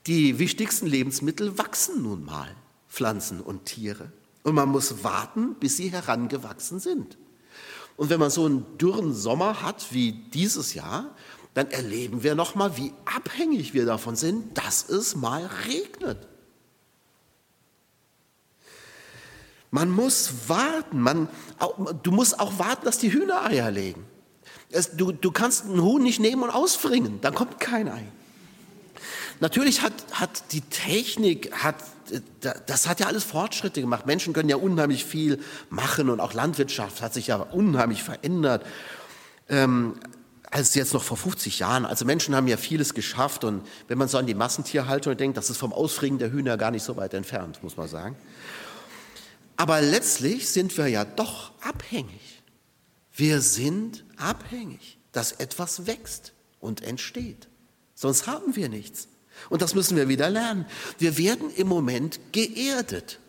Die 0.07 0.39
wichtigsten 0.39 0.87
Lebensmittel 0.87 1.59
wachsen 1.59 2.03
nun 2.03 2.25
mal, 2.25 2.49
Pflanzen 2.89 3.41
und 3.41 3.67
Tiere. 3.67 4.11
Und 4.43 4.55
man 4.55 4.69
muss 4.69 5.05
warten, 5.05 5.55
bis 5.61 5.77
sie 5.77 5.93
herangewachsen 5.93 6.81
sind. 6.81 7.19
Und 7.97 8.11
wenn 8.11 8.19
man 8.19 8.31
so 8.31 8.47
einen 8.47 8.79
dürren 8.79 9.15
Sommer 9.15 9.63
hat 9.63 9.93
wie 9.93 10.13
dieses 10.13 10.75
Jahr, 10.75 11.15
dann 11.55 11.71
erleben 11.71 12.23
wir 12.23 12.35
noch 12.35 12.55
mal, 12.55 12.77
wie 12.79 12.93
abhängig 13.05 13.75
wir 13.75 13.85
davon 13.85 14.17
sind, 14.17 14.57
dass 14.57 14.89
es 14.89 15.15
mal 15.15 15.49
regnet. 15.69 16.27
Man 19.73 19.91
muss 19.91 20.49
warten. 20.49 21.01
Man, 21.01 21.29
du 22.03 22.13
musst 22.13 22.39
auch 22.39 22.59
warten, 22.59 22.85
dass 22.85 22.99
die 22.99 23.11
Hühner 23.11 23.47
Eier 23.47 23.71
legen. 23.71 24.05
Es, 24.71 24.97
du, 24.97 25.13
du 25.13 25.33
kannst 25.33 25.65
einen 25.65 25.83
Huhn 25.83 26.03
nicht 26.03 26.21
nehmen 26.21 26.43
und 26.43 26.51
ausfringen, 26.51 27.21
dann 27.23 27.35
kommt 27.35 27.59
kein 27.59 27.89
Ei. 27.89 28.05
Natürlich 29.41 29.83
hat, 29.83 29.93
hat 30.13 30.53
die 30.53 30.61
Technik, 30.61 31.53
hat, 31.53 31.77
das 32.67 32.87
hat 32.87 33.01
ja 33.01 33.07
alles 33.07 33.25
Fortschritte 33.25 33.81
gemacht. 33.81 34.07
Menschen 34.07 34.35
können 34.35 34.51
ja 34.51 34.57
unheimlich 34.57 35.07
viel 35.07 35.41
machen 35.71 36.11
und 36.11 36.21
auch 36.21 36.35
Landwirtschaft 36.35 37.01
hat 37.01 37.15
sich 37.15 37.29
ja 37.29 37.37
unheimlich 37.37 38.03
verändert. 38.03 38.65
Ähm, 39.49 39.95
als 40.51 40.75
jetzt 40.75 40.93
noch 40.93 41.03
vor 41.03 41.17
50 41.17 41.61
Jahren. 41.61 41.87
Also 41.87 42.05
Menschen 42.05 42.37
haben 42.37 42.47
ja 42.47 42.59
vieles 42.59 42.93
geschafft 42.93 43.43
und 43.43 43.67
wenn 43.89 43.97
man 43.97 44.09
so 44.09 44.19
an 44.19 44.27
die 44.27 44.35
Massentierhaltung 44.35 45.17
denkt, 45.17 45.39
das 45.39 45.49
ist 45.49 45.57
vom 45.57 45.73
Ausfringen 45.73 46.19
der 46.19 46.31
Hühner 46.31 46.59
gar 46.59 46.71
nicht 46.71 46.83
so 46.85 46.99
weit 46.99 47.15
entfernt, 47.15 47.63
muss 47.63 47.79
man 47.79 47.89
sagen. 47.89 48.17
Aber 49.63 49.81
letztlich 49.81 50.49
sind 50.49 50.77
wir 50.77 50.89
ja 50.89 51.05
doch 51.05 51.53
abhängig. 51.61 52.43
Wir 53.15 53.41
sind 53.41 54.05
abhängig, 54.17 54.99
dass 55.13 55.31
etwas 55.31 55.87
wächst 55.87 56.33
und 56.59 56.83
entsteht. 56.83 57.47
Sonst 57.95 58.27
haben 58.27 58.57
wir 58.57 58.69
nichts. 58.69 59.07
Und 59.51 59.63
das 59.63 59.77
müssen 59.77 59.97
wir 59.97 60.09
wieder 60.09 60.31
lernen. 60.31 60.67
Wir 60.99 61.17
werden 61.17 61.49
im 61.55 61.69
Moment 61.69 62.19
geerdet. 62.33 63.21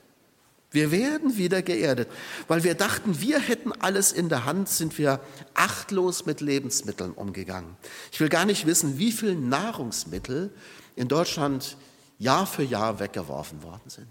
Wir 0.71 0.89
werden 0.89 1.37
wieder 1.37 1.61
geerdet. 1.61 2.09
Weil 2.47 2.63
wir 2.63 2.73
dachten, 2.73 3.21
wir 3.21 3.39
hätten 3.39 3.71
alles 3.71 4.11
in 4.11 4.27
der 4.27 4.43
Hand, 4.43 4.69
sind 4.69 4.97
wir 4.97 5.19
achtlos 5.53 6.25
mit 6.25 6.41
Lebensmitteln 6.41 7.11
umgegangen. 7.11 7.77
Ich 8.11 8.19
will 8.19 8.29
gar 8.29 8.45
nicht 8.45 8.65
wissen, 8.65 8.97
wie 8.97 9.11
viele 9.11 9.35
Nahrungsmittel 9.35 10.51
in 10.95 11.07
Deutschland 11.07 11.77
Jahr 12.17 12.47
für 12.47 12.63
Jahr 12.63 12.99
weggeworfen 12.99 13.61
worden 13.61 13.87
sind 13.87 14.07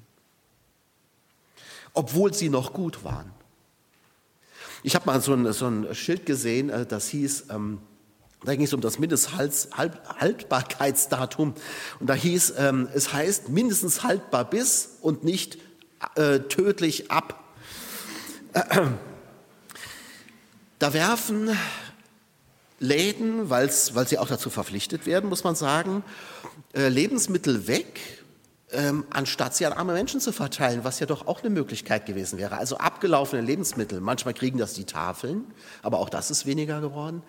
obwohl 1.94 2.34
sie 2.34 2.48
noch 2.48 2.72
gut 2.72 3.04
waren. 3.04 3.30
Ich 4.82 4.94
habe 4.94 5.04
mal 5.06 5.20
so 5.20 5.34
ein, 5.34 5.52
so 5.52 5.66
ein, 5.68 5.94
Schild 5.94 6.24
gesehen, 6.26 6.70
äh, 6.70 6.86
das 6.86 7.08
hieß, 7.08 7.46
ähm, 7.50 7.80
da 8.44 8.56
ging 8.56 8.64
es 8.64 8.74
um 8.74 8.80
das 8.80 8.98
Mindesthaltbarkeitsdatum. 8.98 11.54
Und 12.00 12.06
da 12.06 12.14
hieß, 12.14 12.54
ähm, 12.58 12.88
es 12.92 13.12
heißt 13.12 13.50
mindestens 13.50 14.02
haltbar 14.02 14.44
bis 14.48 14.96
und 15.00 15.22
nicht 15.22 15.58
äh, 16.16 16.40
tödlich 16.40 17.10
ab. 17.10 17.38
Da 20.78 20.94
werfen 20.94 21.50
Läden, 22.80 23.48
weil 23.48 23.70
sie 23.70 24.18
auch 24.18 24.26
dazu 24.26 24.50
verpflichtet 24.50 25.06
werden, 25.06 25.30
muss 25.30 25.44
man 25.44 25.54
sagen, 25.54 26.02
äh, 26.74 26.88
Lebensmittel 26.88 27.68
weg, 27.68 28.00
ähm, 28.72 29.04
anstatt 29.10 29.54
sie 29.54 29.66
an 29.66 29.72
arme 29.72 29.92
Menschen 29.92 30.20
zu 30.20 30.32
verteilen, 30.32 30.84
was 30.84 31.00
ja 31.00 31.06
doch 31.06 31.26
auch 31.26 31.40
eine 31.40 31.50
Möglichkeit 31.50 32.06
gewesen 32.06 32.38
wäre. 32.38 32.56
Also 32.56 32.78
abgelaufene 32.78 33.42
Lebensmittel, 33.42 34.00
manchmal 34.00 34.34
kriegen 34.34 34.58
das 34.58 34.74
die 34.74 34.84
Tafeln, 34.84 35.44
aber 35.82 35.98
auch 35.98 36.08
das 36.08 36.30
ist 36.30 36.46
weniger 36.46 36.80
geworden. 36.80 37.22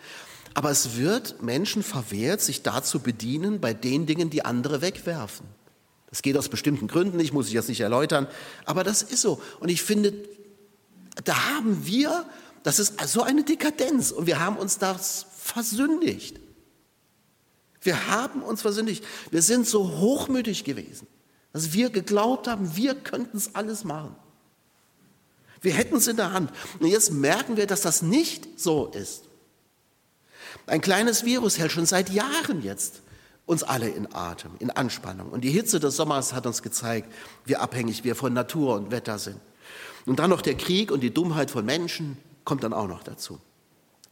Aber 0.54 0.70
es 0.70 0.98
wird 0.98 1.42
Menschen 1.42 1.84
verwehrt, 1.84 2.42
sich 2.42 2.64
da 2.64 2.84
zu 2.84 3.00
bedienen 3.00 3.60
bei 3.60 3.74
den 3.74 4.06
Dingen, 4.06 4.30
die 4.30 4.46
andere 4.46 4.82
wegwerfen. 4.82 5.46
Das 6.10 6.22
geht 6.22 6.38
aus 6.38 6.48
bestimmten 6.48 6.88
Gründen 6.88 7.18
nicht, 7.18 7.34
muss 7.34 7.48
ich 7.48 7.54
jetzt 7.54 7.70
nicht 7.70 7.82
erläutern, 7.82 8.28
aber 8.66 8.84
das 8.84 9.02
ist 9.02 9.22
so. 9.22 9.42
Und 9.60 9.70
ich 9.70 9.82
finde, 9.82 10.14
da 11.24 11.56
haben 11.56 11.86
wir, 11.86 12.26
das 12.62 12.80
ist 12.80 13.00
so 13.08 13.24
eine 13.24 13.44
Dekadenz 13.44 14.12
und 14.12 14.28
wir 14.28 14.40
haben 14.40 14.58
uns 14.58 14.78
das 14.78 15.26
versündigt. 15.38 16.40
Wir 17.82 18.08
haben 18.08 18.42
uns 18.42 18.62
versündigt. 18.62 19.04
Wir 19.32 19.42
sind 19.42 19.68
so 19.68 19.98
hochmütig 19.98 20.64
gewesen. 20.64 21.08
Dass 21.54 21.72
wir 21.74 21.90
geglaubt 21.92 22.48
haben, 22.48 22.76
wir 22.76 22.96
könnten 22.96 23.38
es 23.38 23.56
alles 23.56 23.84
machen. 23.84 24.16
Wir 25.62 25.74
hätten 25.74 25.96
es 25.96 26.08
in 26.08 26.18
der 26.18 26.34
Hand. 26.34 26.52
Und 26.80 26.88
jetzt 26.88 27.12
merken 27.12 27.56
wir, 27.56 27.68
dass 27.68 27.82
das 27.82 28.02
nicht 28.02 28.60
so 28.60 28.88
ist. 28.88 29.24
Ein 30.68 30.82
kleines 30.82 31.24
Virus 31.24 31.58
hält 31.58 31.72
schon 31.72 31.86
seit 31.86 32.10
Jahren 32.10 32.62
jetzt 32.62 33.02
uns 33.46 33.64
alle 33.64 33.90
in 33.90 34.14
Atem, 34.14 34.52
in 34.60 34.72
Anspannung. 34.72 35.30
Und 35.30 35.42
die 35.42 35.52
Hitze 35.52 35.80
des 35.80 35.96
Sommers 35.96 36.34
hat 36.34 36.46
uns 36.46 36.62
gezeigt, 36.62 37.12
wie 37.46 37.56
abhängig 37.56 38.04
wir 38.04 38.16
von 38.16 38.34
Natur 38.34 38.76
und 38.76 38.92
Wetter 38.92 39.20
sind. 39.20 39.40
Und 40.06 40.20
dann 40.20 40.30
noch 40.30 40.42
der 40.42 40.56
Krieg 40.56 40.92
und 40.92 41.02
die 41.02 41.14
Dummheit 41.14 41.52
von 41.52 41.66
Menschen 41.66 42.18
kommt 42.46 42.64
dann 42.64 42.74
auch 42.74 42.88
noch 42.88 43.04
dazu. 43.04 43.40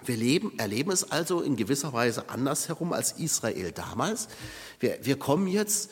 Wir 0.03 0.17
leben, 0.17 0.57
erleben 0.57 0.91
es 0.91 1.11
also 1.11 1.41
in 1.41 1.55
gewisser 1.55 1.93
Weise 1.93 2.29
andersherum 2.29 2.91
als 2.91 3.13
Israel 3.13 3.71
damals. 3.71 4.27
Wir, 4.79 4.97
wir 5.01 5.17
kommen 5.17 5.47
jetzt 5.47 5.91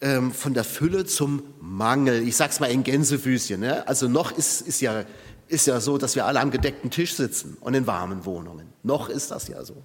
ähm, 0.00 0.32
von 0.32 0.54
der 0.54 0.64
Fülle 0.64 1.04
zum 1.04 1.42
Mangel. 1.60 2.26
Ich 2.26 2.36
sage 2.36 2.52
es 2.52 2.60
mal 2.60 2.70
in 2.70 2.84
Gänsefüßchen. 2.84 3.60
Ne? 3.60 3.86
Also 3.88 4.08
noch 4.08 4.30
ist, 4.32 4.60
ist, 4.60 4.80
ja, 4.80 5.04
ist 5.48 5.66
ja 5.66 5.80
so, 5.80 5.98
dass 5.98 6.14
wir 6.14 6.26
alle 6.26 6.40
am 6.40 6.50
gedeckten 6.50 6.90
Tisch 6.90 7.14
sitzen 7.14 7.56
und 7.60 7.74
in 7.74 7.86
warmen 7.86 8.24
Wohnungen. 8.24 8.72
Noch 8.82 9.08
ist 9.08 9.30
das 9.30 9.48
ja 9.48 9.64
so. 9.64 9.82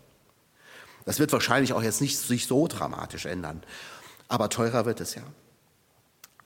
Das 1.06 1.20
wird 1.20 1.34
wahrscheinlich 1.34 1.74
auch 1.74 1.84
jetzt 1.84 2.02
nicht 2.02 2.18
sich 2.18 2.48
so 2.48 2.68
dramatisch 2.68 3.26
ändern. 3.26 3.62
Aber 4.28 4.50
teurer 4.50 4.86
wird 4.86 5.02
es 5.02 5.16
ja. 5.16 5.24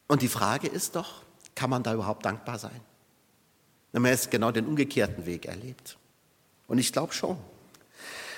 Und 0.08 0.22
die 0.22 0.30
Frage 0.30 0.68
ist 0.68 0.96
doch, 0.96 1.22
kann 1.54 1.70
man 1.70 1.84
da 1.84 1.94
überhaupt 1.94 2.26
dankbar 2.26 2.58
sein? 2.58 2.80
Wenn 3.92 4.02
man 4.02 4.12
jetzt 4.12 4.32
genau 4.32 4.52
den 4.52 4.66
umgekehrten 4.66 5.26
Weg 5.26 5.46
erlebt. 5.46 5.98
Und 6.68 6.78
ich 6.78 6.92
glaube 6.92 7.14
schon. 7.14 7.38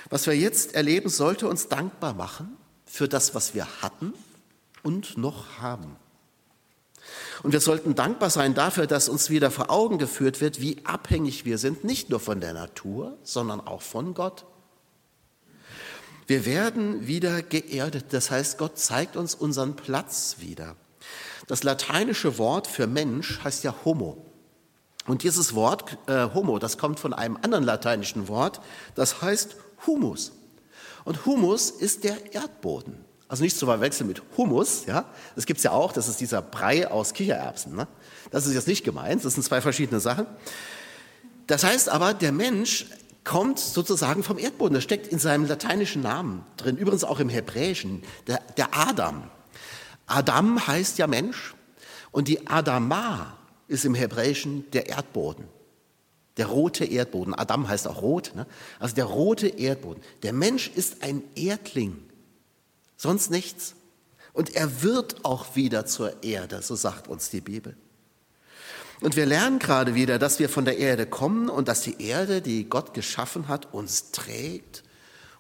Was 0.10 0.26
wir 0.26 0.36
jetzt 0.36 0.74
erleben, 0.74 1.10
sollte 1.10 1.48
uns 1.48 1.68
dankbar 1.68 2.14
machen 2.14 2.58
für 2.86 3.08
das, 3.08 3.36
was 3.36 3.54
wir 3.54 3.68
hatten 3.82 4.14
und 4.84 5.18
noch 5.18 5.60
haben. 5.60 5.96
Und 7.44 7.54
wir 7.54 7.62
sollten 7.62 7.96
dankbar 7.96 8.30
sein 8.30 8.54
dafür, 8.54 8.88
dass 8.88 9.10
uns 9.10 9.30
wieder 9.30 9.52
vor 9.52 9.70
Augen 9.70 9.98
geführt 9.98 10.42
wird, 10.42 10.62
wie 10.62 10.86
abhängig 10.86 11.46
wir 11.46 11.58
sind, 11.58 11.84
nicht 11.84 12.10
nur 12.10 12.20
von 12.20 12.42
der 12.42 12.54
Natur, 12.54 13.18
sondern 13.24 13.62
auch 13.62 13.82
von 13.82 14.14
Gott. 14.14 14.46
Wir 16.28 16.46
werden 16.46 17.08
wieder 17.08 17.42
geerdet, 17.42 18.08
das 18.12 18.30
heißt, 18.30 18.58
Gott 18.58 18.78
zeigt 18.78 19.16
uns 19.16 19.34
unseren 19.34 19.76
Platz 19.76 20.36
wieder. 20.40 20.76
Das 21.48 21.64
lateinische 21.64 22.38
Wort 22.38 22.68
für 22.68 22.86
Mensch 22.86 23.40
heißt 23.44 23.64
ja 23.64 23.74
Homo. 23.84 24.24
Und 25.08 25.24
dieses 25.24 25.56
Wort 25.56 25.98
äh, 26.08 26.30
Homo, 26.36 26.60
das 26.60 26.78
kommt 26.78 27.00
von 27.00 27.14
einem 27.14 27.38
anderen 27.42 27.64
lateinischen 27.64 28.28
Wort, 28.28 28.62
das 28.94 29.24
heißt 29.24 29.56
Humus. 29.88 30.34
Und 31.04 31.26
Humus 31.26 31.72
ist 31.72 32.04
der 32.04 32.36
Erdboden. 32.36 33.09
Also 33.30 33.44
nicht 33.44 33.56
zu 33.56 33.68
verwechseln 33.68 34.08
mit 34.08 34.24
Hummus, 34.36 34.86
ja. 34.88 35.06
Das 35.36 35.46
gibt's 35.46 35.62
ja 35.62 35.72
auch, 35.72 35.94
das 35.94 36.08
ist 36.08 36.20
dieser 36.20 36.42
Brei 36.42 36.90
aus 36.90 37.14
Kichererbsen. 37.14 37.76
Ne? 37.76 37.88
Das 38.32 38.48
ist 38.48 38.56
jetzt 38.56 38.68
nicht 38.68 38.84
gemeint, 38.84 39.24
das 39.24 39.36
sind 39.36 39.44
zwei 39.44 39.62
verschiedene 39.62 40.00
Sachen. 40.00 40.26
Das 41.46 41.64
heißt 41.64 41.90
aber, 41.90 42.16
der 42.16 42.32
Mensch 42.32 42.88
kommt 43.24 43.60
sozusagen 43.60 44.24
vom 44.24 44.40
Erdboden. 44.40 44.74
Das 44.74 44.84
steckt 44.84 45.08
in 45.08 45.20
seinem 45.20 45.46
lateinischen 45.46 46.02
Namen 46.02 46.44
drin, 46.58 46.76
übrigens 46.76 47.04
auch 47.04 47.20
im 47.20 47.30
Hebräischen, 47.30 48.02
der, 48.26 48.42
der 48.58 48.76
Adam. 48.76 49.24
Adam 50.08 50.66
heißt 50.66 50.98
ja 50.98 51.06
Mensch 51.06 51.54
und 52.12 52.28
die 52.28 52.48
Adama 52.48 53.38
ist 53.68 53.86
im 53.86 53.94
Hebräischen 53.94 54.70
der 54.72 54.90
Erdboden. 54.90 55.46
Der 56.38 56.48
rote 56.48 56.86
Erdboden. 56.86 57.36
Adam 57.36 57.68
heißt 57.68 57.88
auch 57.88 58.02
rot. 58.02 58.32
Ne? 58.34 58.48
Also 58.80 58.96
der 58.96 59.06
rote 59.06 59.48
Erdboden. 59.48 60.02
Der 60.24 60.34
Mensch 60.34 60.72
ist 60.74 61.04
ein 61.04 61.22
Erdling. 61.36 62.09
Sonst 63.02 63.32
nichts. 63.32 63.76
Und 64.34 64.56
er 64.56 64.84
wird 64.84 65.24
auch 65.24 65.56
wieder 65.56 65.86
zur 65.86 66.22
Erde, 66.22 66.62
so 66.62 66.76
sagt 66.76 67.08
uns 67.08 67.30
die 67.30 67.40
Bibel. 67.40 67.78
Und 69.00 69.16
wir 69.16 69.26
lernen 69.26 69.58
gerade 69.58 69.96
wieder, 69.96 70.20
dass 70.20 70.40
wir 70.40 70.50
von 70.50 70.66
der 70.66 70.78
Erde 70.78 71.06
kommen 71.06 71.48
und 71.48 71.70
dass 71.70 71.82
die 71.82 72.02
Erde, 72.02 72.42
die 72.42 72.68
Gott 72.68 72.94
geschaffen 72.94 73.48
hat, 73.48 73.74
uns 73.74 74.12
trägt 74.12 74.84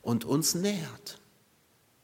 und 0.01 0.23
uns 0.23 0.55
nährt. 0.55 1.19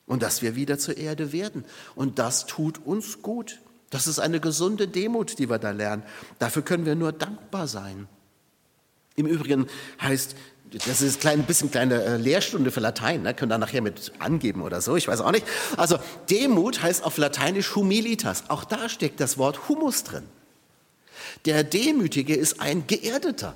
Und 0.06 0.24
dass 0.24 0.42
wir 0.42 0.58
wieder 0.58 0.78
zur 0.78 0.98
Erde 0.98 1.32
werden. 1.32 1.64
Und 1.96 2.20
das 2.20 2.46
tut 2.48 2.86
uns 2.86 3.22
gut. 3.22 3.62
Das 3.90 4.08
ist 4.08 4.20
eine 4.20 4.42
gesunde 4.42 4.90
Demut, 4.90 5.40
die 5.40 5.50
wir 5.50 5.58
da 5.58 5.72
lernen. 5.72 6.04
Dafür 6.38 6.64
können 6.64 6.86
wir 6.86 6.96
nur 6.96 7.14
dankbar 7.14 7.70
sein. 7.70 8.10
Im 9.16 9.26
Übrigen 9.26 9.68
heißt, 10.02 10.36
das 10.72 11.02
ist 11.02 11.26
ein 11.26 11.44
bisschen 11.44 11.72
kleine 11.72 12.04
äh, 12.04 12.18
Lehrstunde 12.18 12.72
für 12.72 12.80
Latein, 12.80 13.22
ne? 13.22 13.34
können 13.34 13.50
da 13.50 13.58
nachher 13.58 13.82
mit 13.82 14.12
angeben 14.20 14.62
oder 14.62 14.82
so, 14.82 14.96
ich 14.96 15.08
weiß 15.08 15.22
auch 15.22 15.32
nicht. 15.32 15.46
Also 15.78 15.98
Demut 16.30 16.82
heißt 16.82 17.04
auf 17.04 17.18
Lateinisch 17.18 17.76
humilitas. 17.76 18.50
Auch 18.50 18.64
da 18.64 18.90
steckt 18.90 19.20
das 19.20 19.38
Wort 19.38 19.70
humus 19.70 20.04
drin. 20.04 20.24
Der 21.46 21.64
Demütige 21.64 22.36
ist 22.36 22.60
ein 22.60 22.88
Geerdeter. 22.88 23.56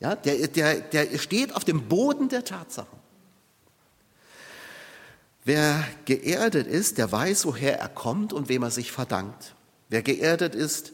Ja, 0.00 0.14
der, 0.14 0.48
der, 0.48 0.80
der 0.80 1.18
steht 1.18 1.56
auf 1.56 1.64
dem 1.64 1.88
Boden 1.88 2.28
der 2.28 2.44
Tatsachen. 2.44 2.98
Wer 5.44 5.84
geerdet 6.04 6.66
ist, 6.66 6.98
der 6.98 7.10
weiß, 7.10 7.46
woher 7.46 7.78
er 7.78 7.88
kommt 7.88 8.32
und 8.32 8.48
wem 8.48 8.62
er 8.62 8.70
sich 8.70 8.92
verdankt. 8.92 9.54
Wer 9.88 10.02
geerdet 10.02 10.54
ist, 10.54 10.92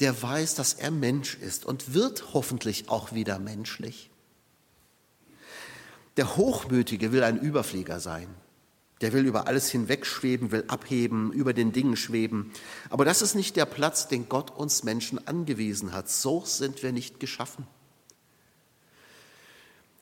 der 0.00 0.20
weiß, 0.20 0.54
dass 0.54 0.74
er 0.74 0.90
Mensch 0.90 1.36
ist 1.36 1.64
und 1.64 1.94
wird 1.94 2.32
hoffentlich 2.32 2.88
auch 2.88 3.12
wieder 3.12 3.38
menschlich. 3.38 4.10
Der 6.16 6.36
Hochmütige 6.36 7.12
will 7.12 7.24
ein 7.24 7.38
Überflieger 7.38 8.00
sein. 8.00 8.28
Der 9.00 9.12
will 9.12 9.26
über 9.26 9.48
alles 9.48 9.68
hinwegschweben, 9.70 10.52
will 10.52 10.64
abheben, 10.68 11.32
über 11.32 11.52
den 11.52 11.72
Dingen 11.72 11.96
schweben. 11.96 12.52
Aber 12.90 13.04
das 13.04 13.22
ist 13.22 13.34
nicht 13.34 13.56
der 13.56 13.66
Platz, 13.66 14.06
den 14.08 14.28
Gott 14.28 14.50
uns 14.50 14.84
Menschen 14.84 15.26
angewiesen 15.26 15.92
hat. 15.92 16.08
So 16.08 16.44
sind 16.44 16.82
wir 16.82 16.92
nicht 16.92 17.18
geschaffen. 17.18 17.66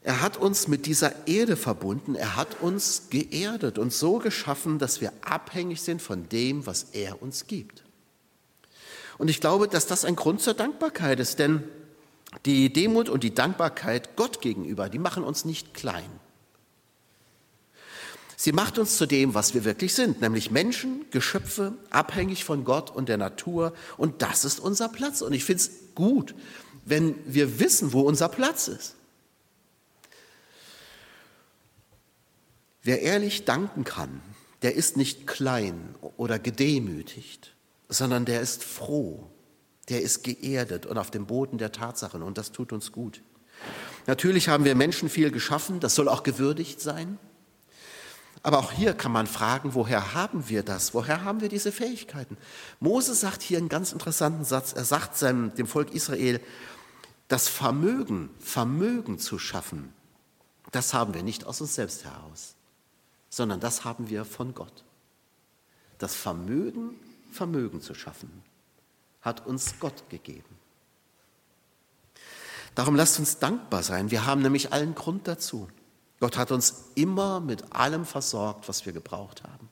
Er 0.04 0.20
hat 0.20 0.36
uns 0.36 0.66
mit 0.66 0.86
dieser 0.86 1.28
Erde 1.28 1.56
verbunden, 1.56 2.16
er 2.16 2.34
hat 2.34 2.60
uns 2.60 3.04
geerdet 3.10 3.78
und 3.78 3.92
so 3.92 4.18
geschaffen, 4.18 4.80
dass 4.80 5.00
wir 5.00 5.12
abhängig 5.22 5.80
sind 5.80 6.02
von 6.02 6.28
dem, 6.28 6.66
was 6.66 6.88
er 6.92 7.22
uns 7.22 7.46
gibt. 7.46 7.84
Und 9.16 9.28
ich 9.28 9.40
glaube, 9.40 9.68
dass 9.68 9.86
das 9.86 10.04
ein 10.04 10.16
Grund 10.16 10.40
zur 10.40 10.54
Dankbarkeit 10.54 11.20
ist, 11.20 11.38
denn 11.38 11.62
die 12.46 12.72
Demut 12.72 13.08
und 13.08 13.24
die 13.24 13.34
Dankbarkeit 13.34 14.16
Gott 14.16 14.40
gegenüber, 14.40 14.88
die 14.88 14.98
machen 14.98 15.24
uns 15.24 15.44
nicht 15.44 15.74
klein. 15.74 16.10
Sie 18.36 18.50
macht 18.50 18.76
uns 18.78 18.96
zu 18.96 19.06
dem, 19.06 19.34
was 19.34 19.54
wir 19.54 19.64
wirklich 19.64 19.94
sind, 19.94 20.20
nämlich 20.20 20.50
Menschen, 20.50 21.06
Geschöpfe, 21.12 21.74
abhängig 21.90 22.44
von 22.44 22.64
Gott 22.64 22.90
und 22.90 23.08
der 23.08 23.16
Natur. 23.16 23.72
Und 23.96 24.20
das 24.20 24.44
ist 24.44 24.58
unser 24.58 24.88
Platz. 24.88 25.22
Und 25.22 25.32
ich 25.32 25.44
finde 25.44 25.62
es 25.62 25.70
gut, 25.94 26.34
wenn 26.84 27.14
wir 27.24 27.60
wissen, 27.60 27.92
wo 27.92 28.00
unser 28.00 28.28
Platz 28.28 28.66
ist. 28.66 28.96
Wer 32.82 33.02
ehrlich 33.02 33.44
danken 33.44 33.84
kann, 33.84 34.20
der 34.62 34.74
ist 34.74 34.96
nicht 34.96 35.28
klein 35.28 35.94
oder 36.16 36.40
gedemütigt, 36.40 37.54
sondern 37.88 38.24
der 38.24 38.40
ist 38.40 38.64
froh, 38.64 39.30
der 39.88 40.02
ist 40.02 40.22
geerdet 40.24 40.86
und 40.86 40.98
auf 40.98 41.10
dem 41.10 41.26
Boden 41.26 41.58
der 41.58 41.72
Tatsachen. 41.72 42.22
Und 42.22 42.38
das 42.38 42.52
tut 42.52 42.72
uns 42.72 42.92
gut. 42.92 43.22
Natürlich 44.06 44.48
haben 44.48 44.64
wir 44.64 44.74
Menschen 44.74 45.08
viel 45.08 45.30
geschaffen, 45.30 45.80
das 45.80 45.94
soll 45.94 46.08
auch 46.08 46.22
gewürdigt 46.22 46.80
sein. 46.80 47.18
Aber 48.42 48.58
auch 48.58 48.72
hier 48.72 48.94
kann 48.94 49.12
man 49.12 49.28
fragen, 49.28 49.74
woher 49.74 50.14
haben 50.14 50.48
wir 50.48 50.64
das? 50.64 50.94
Woher 50.94 51.22
haben 51.22 51.40
wir 51.40 51.48
diese 51.48 51.70
Fähigkeiten? 51.70 52.36
Mose 52.80 53.14
sagt 53.14 53.40
hier 53.42 53.58
einen 53.58 53.68
ganz 53.68 53.92
interessanten 53.92 54.44
Satz. 54.44 54.72
Er 54.72 54.84
sagt 54.84 55.16
seinem, 55.16 55.54
dem 55.54 55.68
Volk 55.68 55.94
Israel, 55.94 56.40
das 57.28 57.48
Vermögen, 57.48 58.30
Vermögen 58.40 59.18
zu 59.18 59.38
schaffen, 59.38 59.92
das 60.72 60.92
haben 60.92 61.14
wir 61.14 61.22
nicht 61.22 61.44
aus 61.44 61.60
uns 61.60 61.74
selbst 61.74 62.04
heraus, 62.04 62.54
sondern 63.30 63.60
das 63.60 63.84
haben 63.84 64.10
wir 64.10 64.24
von 64.24 64.54
Gott. 64.54 64.84
Das 65.98 66.14
Vermögen, 66.14 66.94
Vermögen 67.30 67.80
zu 67.80 67.94
schaffen, 67.94 68.42
hat 69.22 69.46
uns 69.46 69.78
Gott 69.80 70.08
gegeben. 70.10 70.44
Darum 72.74 72.96
lasst 72.96 73.18
uns 73.18 73.38
dankbar 73.38 73.82
sein. 73.82 74.10
Wir 74.10 74.26
haben 74.26 74.42
nämlich 74.42 74.72
allen 74.72 74.94
Grund 74.94 75.28
dazu. 75.28 75.68
Gott 76.20 76.36
hat 76.36 76.52
uns 76.52 76.90
immer 76.94 77.40
mit 77.40 77.72
allem 77.74 78.04
versorgt, 78.04 78.68
was 78.68 78.86
wir 78.86 78.92
gebraucht 78.92 79.42
haben. 79.42 79.68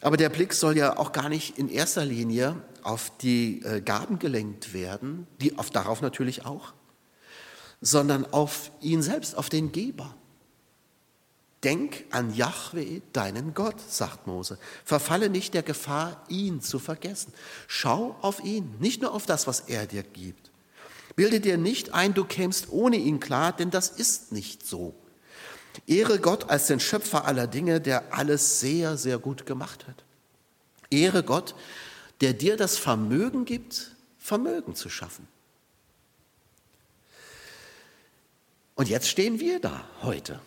Aber 0.00 0.16
der 0.16 0.28
Blick 0.30 0.54
soll 0.54 0.76
ja 0.76 0.96
auch 0.96 1.12
gar 1.12 1.28
nicht 1.28 1.58
in 1.58 1.68
erster 1.68 2.04
Linie 2.04 2.56
auf 2.82 3.12
die 3.18 3.62
äh, 3.62 3.80
Gaben 3.80 4.18
gelenkt 4.18 4.72
werden, 4.72 5.26
die 5.40 5.58
auf 5.58 5.70
darauf 5.70 6.00
natürlich 6.00 6.46
auch, 6.46 6.72
sondern 7.80 8.24
auf 8.32 8.70
ihn 8.80 9.02
selbst, 9.02 9.36
auf 9.36 9.50
den 9.50 9.72
Geber. 9.72 10.14
Denk 11.62 12.04
an 12.10 12.34
Yahweh, 12.34 13.02
deinen 13.12 13.52
Gott, 13.52 13.78
sagt 13.86 14.26
Mose. 14.26 14.58
Verfalle 14.84 15.28
nicht 15.28 15.52
der 15.52 15.62
Gefahr, 15.62 16.24
ihn 16.28 16.62
zu 16.62 16.78
vergessen. 16.78 17.34
Schau 17.66 18.16
auf 18.22 18.42
ihn, 18.42 18.74
nicht 18.78 19.02
nur 19.02 19.12
auf 19.12 19.26
das, 19.26 19.46
was 19.46 19.60
er 19.60 19.86
dir 19.86 20.02
gibt. 20.02 20.50
Bilde 21.16 21.40
dir 21.40 21.58
nicht 21.58 21.92
ein, 21.92 22.14
du 22.14 22.24
kämst 22.24 22.70
ohne 22.70 22.96
ihn 22.96 23.20
klar, 23.20 23.52
denn 23.52 23.70
das 23.70 23.90
ist 23.90 24.32
nicht 24.32 24.66
so. 24.66 24.94
Ehre 25.86 26.18
Gott 26.18 26.48
als 26.48 26.66
den 26.66 26.80
Schöpfer 26.80 27.26
aller 27.26 27.46
Dinge, 27.46 27.80
der 27.80 28.14
alles 28.14 28.60
sehr, 28.60 28.96
sehr 28.96 29.18
gut 29.18 29.44
gemacht 29.44 29.86
hat. 29.86 30.02
Ehre 30.88 31.22
Gott, 31.22 31.54
der 32.22 32.32
dir 32.32 32.56
das 32.56 32.78
Vermögen 32.78 33.44
gibt, 33.44 33.94
Vermögen 34.18 34.74
zu 34.74 34.88
schaffen. 34.88 35.28
Und 38.74 38.88
jetzt 38.88 39.08
stehen 39.08 39.40
wir 39.40 39.60
da 39.60 39.84
heute 40.02 40.40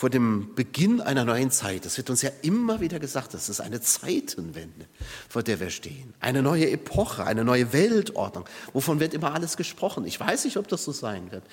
vor 0.00 0.08
dem 0.08 0.54
Beginn 0.54 1.02
einer 1.02 1.26
neuen 1.26 1.50
Zeit. 1.50 1.84
Das 1.84 1.98
wird 1.98 2.08
uns 2.08 2.22
ja 2.22 2.30
immer 2.40 2.80
wieder 2.80 2.98
gesagt, 2.98 3.34
das 3.34 3.50
ist 3.50 3.60
eine 3.60 3.82
Zeitenwende, 3.82 4.86
vor 5.28 5.42
der 5.42 5.60
wir 5.60 5.68
stehen. 5.68 6.14
Eine 6.20 6.40
neue 6.40 6.70
Epoche, 6.70 7.26
eine 7.26 7.44
neue 7.44 7.74
Weltordnung. 7.74 8.46
Wovon 8.72 8.98
wird 8.98 9.12
immer 9.12 9.34
alles 9.34 9.58
gesprochen? 9.58 10.06
Ich 10.06 10.18
weiß 10.18 10.46
nicht, 10.46 10.56
ob 10.56 10.68
das 10.68 10.84
so 10.84 10.92
sein 10.92 11.30
wird. 11.32 11.44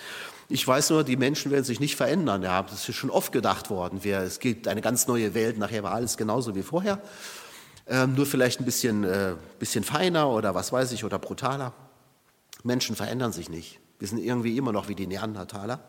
Ich 0.48 0.66
weiß 0.66 0.92
nur, 0.92 1.04
die 1.04 1.18
Menschen 1.18 1.52
werden 1.52 1.66
sich 1.66 1.82
nicht 1.82 1.98
verändern. 1.98 2.42
Ja, 2.42 2.64
das 2.64 2.88
ist 2.88 2.96
schon 2.96 3.10
oft 3.10 3.34
gedacht 3.34 3.70
worden. 3.70 4.00
Es 4.02 4.40
gibt 4.40 4.70
eine 4.70 4.80
ganz 4.80 5.08
neue 5.08 5.34
Welt, 5.34 5.58
nachher 5.58 5.84
war 5.84 5.92
alles 5.92 6.16
genauso 6.16 6.56
wie 6.56 6.64
vorher. 6.64 7.02
Ähm, 7.86 8.16
nur 8.16 8.26
vielleicht 8.26 8.62
ein 8.62 8.66
bisschen, 8.66 9.04
äh, 9.04 9.36
bisschen 9.60 9.84
feiner 9.84 10.30
oder 10.30 10.56
was 10.56 10.72
weiß 10.72 10.94
ich, 10.94 11.04
oder 11.04 11.20
brutaler. 11.20 11.74
Menschen 12.64 12.96
verändern 12.96 13.34
sich 13.34 13.50
nicht. 13.50 13.82
Wir 14.00 14.08
sind 14.08 14.20
irgendwie 14.20 14.56
immer 14.56 14.72
noch 14.72 14.88
wie 14.88 14.96
die 14.96 15.06
Neandertaler. 15.06 15.84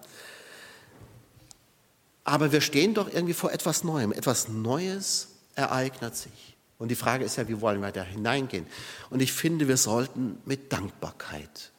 Aber 2.29 2.53
wir 2.53 2.61
stehen 2.61 2.93
doch 2.93 3.11
irgendwie 3.11 3.33
vor 3.33 3.53
etwas 3.53 3.85
Neuem. 3.85 4.13
Etwas 4.13 4.49
Neues 4.49 5.29
ereignet 5.55 6.15
sich. 6.15 6.59
Und 6.77 6.89
die 6.89 6.95
Frage 6.95 7.25
ist 7.25 7.37
ja, 7.37 7.49
wie 7.49 7.63
wollen 7.63 7.81
wir 7.81 7.91
da 7.91 8.03
hineingehen? 8.03 8.67
Und 9.09 9.23
ich 9.23 9.33
finde, 9.33 9.67
wir 9.67 9.79
sollten 9.79 10.39
mit 10.45 10.71
Dankbarkeit 10.71 11.73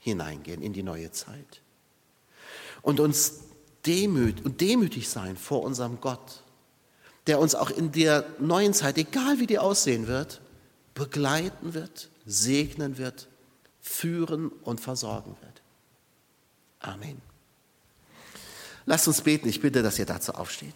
hineingehen 0.00 0.60
in 0.60 0.72
die 0.72 0.82
neue 0.82 1.12
Zeit. 1.12 1.62
Und 2.82 2.98
uns 2.98 3.42
demüt 3.86 4.44
und 4.44 4.60
demütig 4.60 5.08
sein 5.08 5.36
vor 5.36 5.62
unserem 5.62 6.00
Gott, 6.00 6.42
der 7.28 7.38
uns 7.38 7.54
auch 7.54 7.70
in 7.70 7.92
der 7.92 8.26
neuen 8.40 8.74
Zeit, 8.74 8.98
egal 8.98 9.38
wie 9.38 9.46
die 9.46 9.60
aussehen 9.60 10.08
wird, 10.08 10.40
begleiten 10.94 11.74
wird, 11.74 12.10
segnen 12.24 12.98
wird, 12.98 13.28
führen 13.80 14.48
und 14.48 14.80
versorgen 14.80 15.36
wird. 15.42 15.62
Amen. 16.80 17.22
Lasst 18.86 19.08
uns 19.08 19.20
beten. 19.20 19.48
Ich 19.48 19.60
bitte, 19.60 19.82
dass 19.82 19.98
ihr 19.98 20.06
dazu 20.06 20.32
aufsteht. 20.32 20.74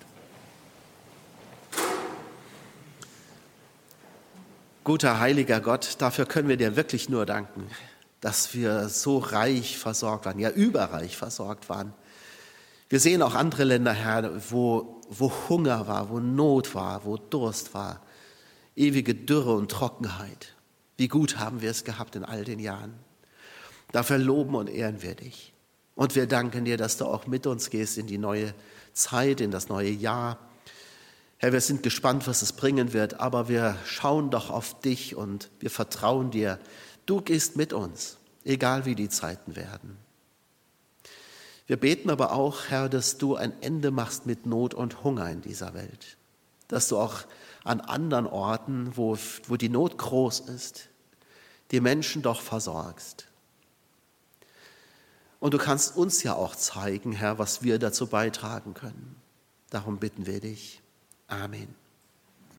Guter, 4.82 5.20
heiliger 5.20 5.60
Gott, 5.60 5.96
dafür 5.98 6.26
können 6.26 6.48
wir 6.48 6.56
dir 6.56 6.74
wirklich 6.74 7.08
nur 7.08 7.24
danken, 7.24 7.68
dass 8.20 8.54
wir 8.54 8.88
so 8.88 9.18
reich 9.18 9.78
versorgt 9.78 10.26
waren, 10.26 10.38
ja 10.40 10.50
überreich 10.50 11.16
versorgt 11.16 11.68
waren. 11.68 11.92
Wir 12.88 12.98
sehen 12.98 13.22
auch 13.22 13.34
andere 13.34 13.62
Länder, 13.64 13.92
Herr, 13.92 14.50
wo, 14.50 15.00
wo 15.08 15.32
Hunger 15.48 15.86
war, 15.86 16.08
wo 16.08 16.18
Not 16.18 16.74
war, 16.74 17.04
wo 17.04 17.18
Durst 17.18 17.72
war, 17.72 18.02
ewige 18.74 19.14
Dürre 19.14 19.54
und 19.54 19.70
Trockenheit. 19.70 20.54
Wie 20.96 21.06
gut 21.06 21.38
haben 21.38 21.60
wir 21.60 21.70
es 21.70 21.84
gehabt 21.84 22.16
in 22.16 22.24
all 22.24 22.44
den 22.44 22.58
Jahren. 22.58 22.94
Dafür 23.92 24.18
loben 24.18 24.56
und 24.56 24.68
ehren 24.68 25.02
wir 25.02 25.14
dich. 25.14 25.52
Und 25.94 26.14
wir 26.14 26.26
danken 26.26 26.64
dir, 26.64 26.76
dass 26.76 26.96
du 26.96 27.04
auch 27.04 27.26
mit 27.26 27.46
uns 27.46 27.70
gehst 27.70 27.98
in 27.98 28.06
die 28.06 28.18
neue 28.18 28.54
Zeit, 28.92 29.40
in 29.40 29.50
das 29.50 29.68
neue 29.68 29.90
Jahr. 29.90 30.38
Herr, 31.38 31.52
wir 31.52 31.60
sind 31.60 31.82
gespannt, 31.82 32.26
was 32.26 32.42
es 32.42 32.52
bringen 32.52 32.92
wird, 32.92 33.20
aber 33.20 33.48
wir 33.48 33.76
schauen 33.84 34.30
doch 34.30 34.50
auf 34.50 34.80
dich 34.80 35.16
und 35.16 35.50
wir 35.58 35.70
vertrauen 35.70 36.30
dir. 36.30 36.58
Du 37.06 37.20
gehst 37.20 37.56
mit 37.56 37.72
uns, 37.72 38.18
egal 38.44 38.84
wie 38.84 38.94
die 38.94 39.08
Zeiten 39.08 39.56
werden. 39.56 39.96
Wir 41.66 41.78
beten 41.78 42.10
aber 42.10 42.32
auch, 42.32 42.66
Herr, 42.68 42.88
dass 42.88 43.16
du 43.16 43.36
ein 43.36 43.52
Ende 43.62 43.90
machst 43.90 44.26
mit 44.26 44.44
Not 44.44 44.74
und 44.74 45.04
Hunger 45.04 45.30
in 45.30 45.40
dieser 45.40 45.72
Welt. 45.72 46.16
Dass 46.68 46.88
du 46.88 46.98
auch 46.98 47.20
an 47.62 47.80
anderen 47.80 48.26
Orten, 48.26 48.92
wo, 48.96 49.16
wo 49.46 49.56
die 49.56 49.68
Not 49.68 49.96
groß 49.96 50.40
ist, 50.40 50.88
die 51.70 51.80
Menschen 51.80 52.22
doch 52.22 52.40
versorgst. 52.40 53.29
Und 55.40 55.54
du 55.54 55.58
kannst 55.58 55.96
uns 55.96 56.22
ja 56.22 56.34
auch 56.34 56.54
zeigen, 56.54 57.12
Herr, 57.12 57.38
was 57.38 57.62
wir 57.62 57.78
dazu 57.78 58.06
beitragen 58.06 58.74
können. 58.74 59.16
Darum 59.70 59.98
bitten 59.98 60.26
wir 60.26 60.40
dich. 60.40 60.82
Amen. 61.26 61.79